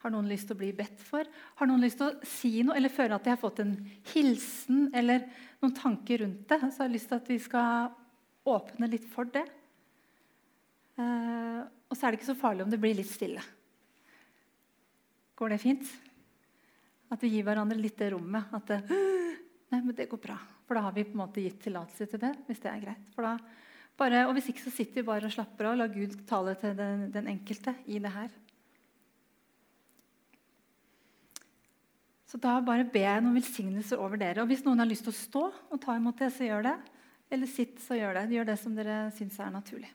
Har 0.03 0.13
noen 0.13 0.29
lyst 0.29 0.49
til 0.49 0.57
å 0.57 0.61
bli 0.61 0.71
bedt 0.77 1.01
for? 1.03 1.27
Har 1.57 1.69
noen 1.69 1.81
lyst 1.81 1.99
til 1.99 2.11
å 2.11 2.27
si 2.27 2.51
noe 2.65 2.77
eller 2.77 2.93
føle 2.93 3.17
at 3.17 3.25
de 3.25 3.33
har 3.33 3.41
fått 3.41 3.63
en 3.63 3.75
hilsen 4.13 4.87
eller 4.95 5.25
noen 5.61 5.75
tanker 5.77 6.21
rundt 6.23 6.45
det? 6.49 6.59
Så 6.61 6.83
jeg 6.83 6.85
har 6.85 6.93
lyst 6.93 7.09
til 7.11 7.21
at 7.21 7.31
vi 7.31 7.39
skal 7.41 7.95
åpne 8.47 8.89
litt 8.91 9.07
for 9.09 9.29
det. 9.33 9.45
Uh, 10.97 11.65
og 11.87 11.95
så 11.97 12.07
er 12.07 12.13
det 12.13 12.19
ikke 12.19 12.31
så 12.31 12.39
farlig 12.39 12.65
om 12.65 12.73
det 12.73 12.81
blir 12.81 12.97
litt 12.97 13.09
stille. 13.09 13.43
Går 15.37 15.53
det 15.53 15.61
fint? 15.61 15.89
At 17.13 17.21
vi 17.23 17.35
gir 17.35 17.45
hverandre 17.47 17.77
litt 17.79 17.97
det 17.99 18.11
rommet. 18.13 18.49
At 18.57 18.71
det, 18.71 18.79
nei, 19.71 19.79
men 19.79 19.93
det 19.95 20.09
går 20.11 20.21
bra. 20.23 20.37
For 20.67 20.77
da 20.77 20.87
har 20.87 20.95
vi 20.95 21.05
på 21.07 21.15
en 21.15 21.21
måte 21.21 21.43
gitt 21.43 21.61
tillatelse 21.63 22.09
til 22.11 22.21
det. 22.21 22.33
hvis 22.47 22.61
det 22.63 22.71
er 22.71 22.83
greit. 22.83 23.05
Da, 23.15 23.37
bare, 23.97 24.25
og 24.27 24.35
Hvis 24.37 24.49
ikke 24.51 24.65
så 24.65 24.73
sitter 24.73 24.99
vi 24.99 25.07
bare 25.07 25.29
og 25.29 25.33
slapper 25.33 25.69
av 25.69 25.77
og 25.77 25.81
lar 25.81 25.93
Gud 25.93 26.17
tale 26.27 26.57
til 26.59 26.75
den, 26.77 27.07
den 27.13 27.29
enkelte 27.31 27.75
i 27.85 28.01
det 28.03 28.11
her. 28.11 28.33
Så 32.27 32.39
da 32.43 32.57
bare 32.59 32.87
ber 32.91 33.05
jeg 33.05 33.23
noen 33.23 33.37
velsignelser 33.39 34.01
over 34.03 34.19
dere. 34.19 34.43
Og 34.43 34.51
Hvis 34.51 34.65
noen 34.65 34.83
har 34.83 34.89
lyst 34.89 35.05
til 35.07 35.13
å 35.13 35.19
stå 35.21 35.43
og 35.47 35.79
ta 35.83 35.95
imot 35.95 36.19
det, 36.19 36.27
så 36.35 36.47
gjør 36.47 36.65
det. 36.67 36.75
Eller 37.31 37.49
sitt, 37.51 37.79
så 37.83 37.95
gjør 37.95 38.19
det. 38.19 38.25
Gjør 38.35 38.49
det 38.49 38.57
som 38.59 38.75
dere 38.75 38.97
syns 39.15 39.39
er 39.39 39.53
naturlig. 39.53 39.91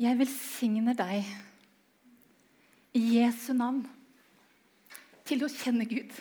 Jeg 0.00 0.16
velsigner 0.16 0.96
deg 0.96 1.26
i 2.96 3.02
Jesu 3.18 3.50
navn 3.52 3.82
til 5.28 5.44
å 5.44 5.50
kjenne 5.52 5.84
Gud 5.86 6.14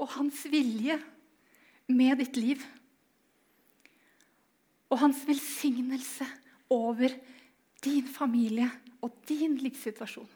og 0.00 0.08
hans 0.14 0.40
vilje 0.48 0.96
med 1.92 2.22
ditt 2.22 2.38
liv. 2.40 2.62
Og 4.90 5.02
hans 5.02 5.20
velsignelse 5.28 6.26
over 6.72 7.12
din 7.84 8.08
familie 8.08 8.70
og 9.00 9.16
din 9.28 9.56
livssituasjon. 9.60 10.28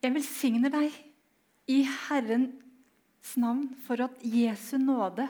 Jeg 0.00 0.14
velsigner 0.14 0.72
deg 0.72 0.94
i 1.70 1.82
Herrens 1.84 3.34
navn 3.36 3.66
for 3.84 4.00
at 4.00 4.22
Jesu 4.24 4.78
nåde 4.80 5.26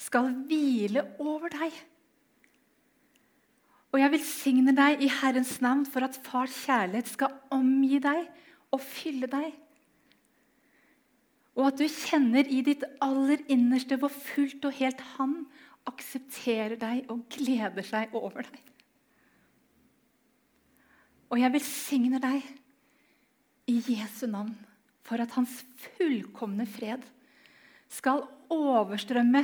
skal 0.00 0.32
hvile 0.48 1.04
over 1.20 1.52
deg 1.52 1.74
og 3.96 4.02
jeg 4.02 4.12
velsigner 4.12 4.74
deg 4.76 5.00
i 5.00 5.06
Herrens 5.08 5.54
navn 5.64 5.86
for 5.88 6.04
at 6.04 6.18
fars 6.20 6.52
kjærlighet 6.66 7.08
skal 7.08 7.32
omgi 7.54 7.96
deg 8.04 8.26
og 8.74 8.82
fylle 8.84 9.24
deg. 9.32 9.54
Og 11.56 11.70
at 11.70 11.78
du 11.80 11.86
kjenner 11.88 12.44
i 12.44 12.58
ditt 12.66 12.84
aller 13.00 13.40
innerste 13.48 13.96
hvor 13.96 14.12
fullt 14.12 14.66
og 14.68 14.76
helt 14.76 15.00
Han 15.14 15.38
aksepterer 15.88 16.76
deg 16.76 17.08
og 17.08 17.22
gleder 17.32 17.88
seg 17.88 18.12
over 18.12 18.44
deg. 18.44 18.60
Og 21.30 21.40
jeg 21.40 21.52
velsigner 21.54 22.22
deg 22.22 22.44
i 23.70 23.80
Jesu 23.96 24.26
navn 24.30 24.54
for 25.06 25.22
at 25.22 25.34
Hans 25.34 25.58
fullkomne 25.96 26.66
fred 26.70 27.02
skal 27.90 28.24
overstrømme 28.52 29.42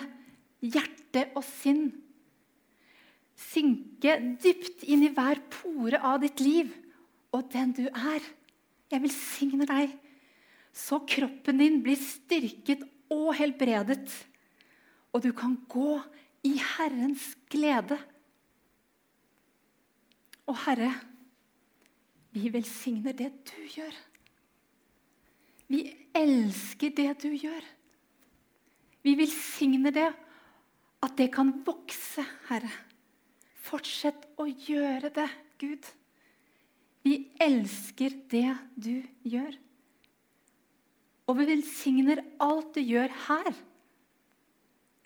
hjerte 0.63 1.27
og 1.35 1.43
sinn 1.47 1.89
synke 3.39 4.15
dypt 4.43 4.85
inn 4.87 5.03
i 5.07 5.11
hver 5.15 5.41
pore 5.51 5.99
av 5.99 6.21
ditt 6.23 6.43
liv 6.43 6.71
og 7.35 7.49
den 7.53 7.73
du 7.75 7.85
er. 7.89 8.23
Jeg 8.93 9.03
velsigner 9.03 9.69
deg 9.69 9.95
så 10.73 11.03
kroppen 11.05 11.61
din 11.61 11.81
blir 11.85 12.01
styrket 12.01 12.85
og 13.13 13.35
helbredet, 13.37 14.09
og 15.13 15.21
du 15.21 15.33
kan 15.37 15.59
gå 15.69 15.99
i 16.49 16.55
Herrens 16.57 17.35
glede. 17.53 17.99
Og 20.49 20.57
Herre, 20.65 20.95
vi 22.33 22.49
velsigner 22.53 23.15
det 23.17 23.31
du 23.51 23.61
gjør. 23.75 23.95
Vi 25.73 25.85
elsker 26.17 26.93
det 26.97 27.11
du 27.23 27.31
gjør. 27.33 27.65
Vi 29.03 29.15
velsigner 29.19 29.95
det, 29.95 30.11
at 31.03 31.17
det 31.19 31.31
kan 31.35 31.51
vokse, 31.67 32.25
Herre. 32.49 32.71
Fortsett 33.63 34.29
å 34.41 34.47
gjøre 34.47 35.11
det, 35.15 35.29
Gud. 35.61 35.89
Vi 37.03 37.17
elsker 37.43 38.15
det 38.31 38.53
du 38.79 39.03
gjør. 39.27 39.57
Og 41.27 41.39
vi 41.39 41.49
velsigner 41.51 42.23
alt 42.43 42.75
du 42.77 42.83
gjør 42.83 43.13
her. 43.27 43.53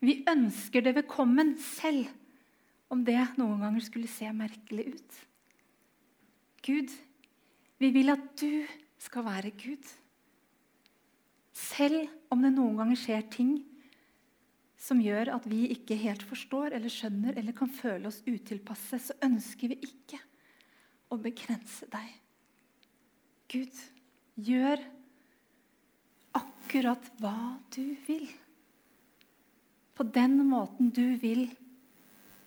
Vi 0.05 0.21
ønsker 0.29 0.85
det 0.85 0.97
velkommen 0.99 1.55
selv, 1.63 2.11
om 2.93 3.03
det 3.07 3.19
noen 3.39 3.63
ganger 3.65 3.83
skulle 3.83 4.11
se 4.11 4.29
merkelig 4.35 4.93
ut. 4.95 5.21
Gud, 6.67 6.93
vi 7.81 7.93
vil 7.95 8.13
at 8.13 8.27
du 8.41 8.65
skal 9.03 9.27
være 9.27 9.53
Gud. 9.59 9.89
Selv 11.57 12.07
om 12.33 12.43
det 12.45 12.53
noen 12.55 12.77
ganger 12.81 13.01
skjer 13.01 13.27
ting 13.33 13.57
som 14.87 15.01
gjør 15.03 15.33
at 15.35 15.47
vi 15.49 15.67
ikke 15.75 15.97
helt 15.99 16.23
forstår 16.27 16.77
eller 16.77 16.93
skjønner 16.93 17.37
eller 17.41 17.57
kan 17.57 17.71
føle 17.73 18.09
oss 18.11 18.23
utilpasse, 18.27 19.01
så 19.01 19.17
ønsker 19.25 19.73
vi 19.73 19.81
ikke 19.89 20.21
å 21.13 21.19
begrense 21.21 21.89
deg. 21.91 22.11
Gud, 23.51 23.83
gjør 24.37 24.83
akkurat 26.37 27.09
hva 27.23 27.57
du 27.73 27.97
vil. 28.09 28.27
På 29.97 30.05
den 30.05 30.43
måten 30.45 30.91
du 30.93 31.17
vil, 31.23 31.47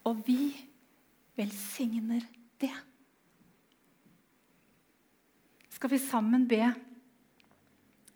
og 0.06 0.22
vi 0.28 0.52
velsigner 1.40 2.26
det. 2.62 2.76
Skal 5.80 5.94
vi 5.94 5.98
sammen 6.04 6.42
be 6.44 6.60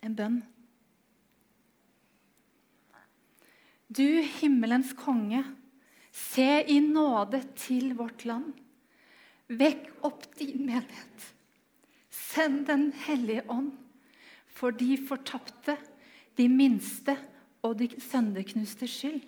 en 0.04 0.12
bønn? 0.12 0.34
Du 3.88 4.04
himmelens 4.42 4.90
konge, 4.98 5.40
se 6.12 6.44
i 6.68 6.76
nåde 6.84 7.40
til 7.56 7.94
vårt 7.96 8.26
land. 8.28 8.50
Vekk 9.48 9.86
opp 10.04 10.26
din 10.36 10.66
menighet. 10.66 11.24
Send 12.12 12.66
Den 12.68 12.90
hellige 13.06 13.46
ånd 13.48 13.72
for 14.44 14.76
de 14.76 14.98
fortapte, 15.00 15.78
de 16.36 16.50
minste 16.52 17.16
og 17.64 17.78
de 17.80 17.88
sønderknuste 17.96 18.90
skyld. 18.90 19.24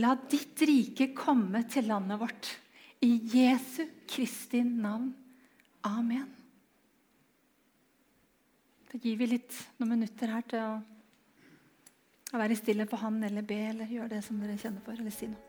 La 0.00 0.14
ditt 0.32 0.64
rike 0.64 1.10
komme 1.12 1.66
til 1.68 1.92
landet 1.92 2.16
vårt. 2.24 2.48
I 3.04 3.12
Jesu 3.36 3.84
Kristi 4.08 4.64
navn. 4.64 5.12
Amen. 5.84 6.35
Da 8.90 9.00
gir 9.02 9.16
vi 9.18 9.26
litt 9.30 9.56
noen 9.78 9.96
minutter 9.96 10.30
her 10.30 10.46
til 10.46 10.62
å 10.62 10.76
å 12.34 12.40
være 12.40 12.56
stille 12.58 12.86
for 12.90 13.00
han 13.02 13.20
eller 13.24 13.46
be 13.46 13.58
eller 13.70 13.90
gjøre 13.90 14.16
det 14.16 14.24
som 14.26 14.40
dere 14.42 14.58
kjenner 14.60 14.82
for, 14.84 14.98
eller 14.98 15.14
si 15.14 15.28
noe. 15.30 15.45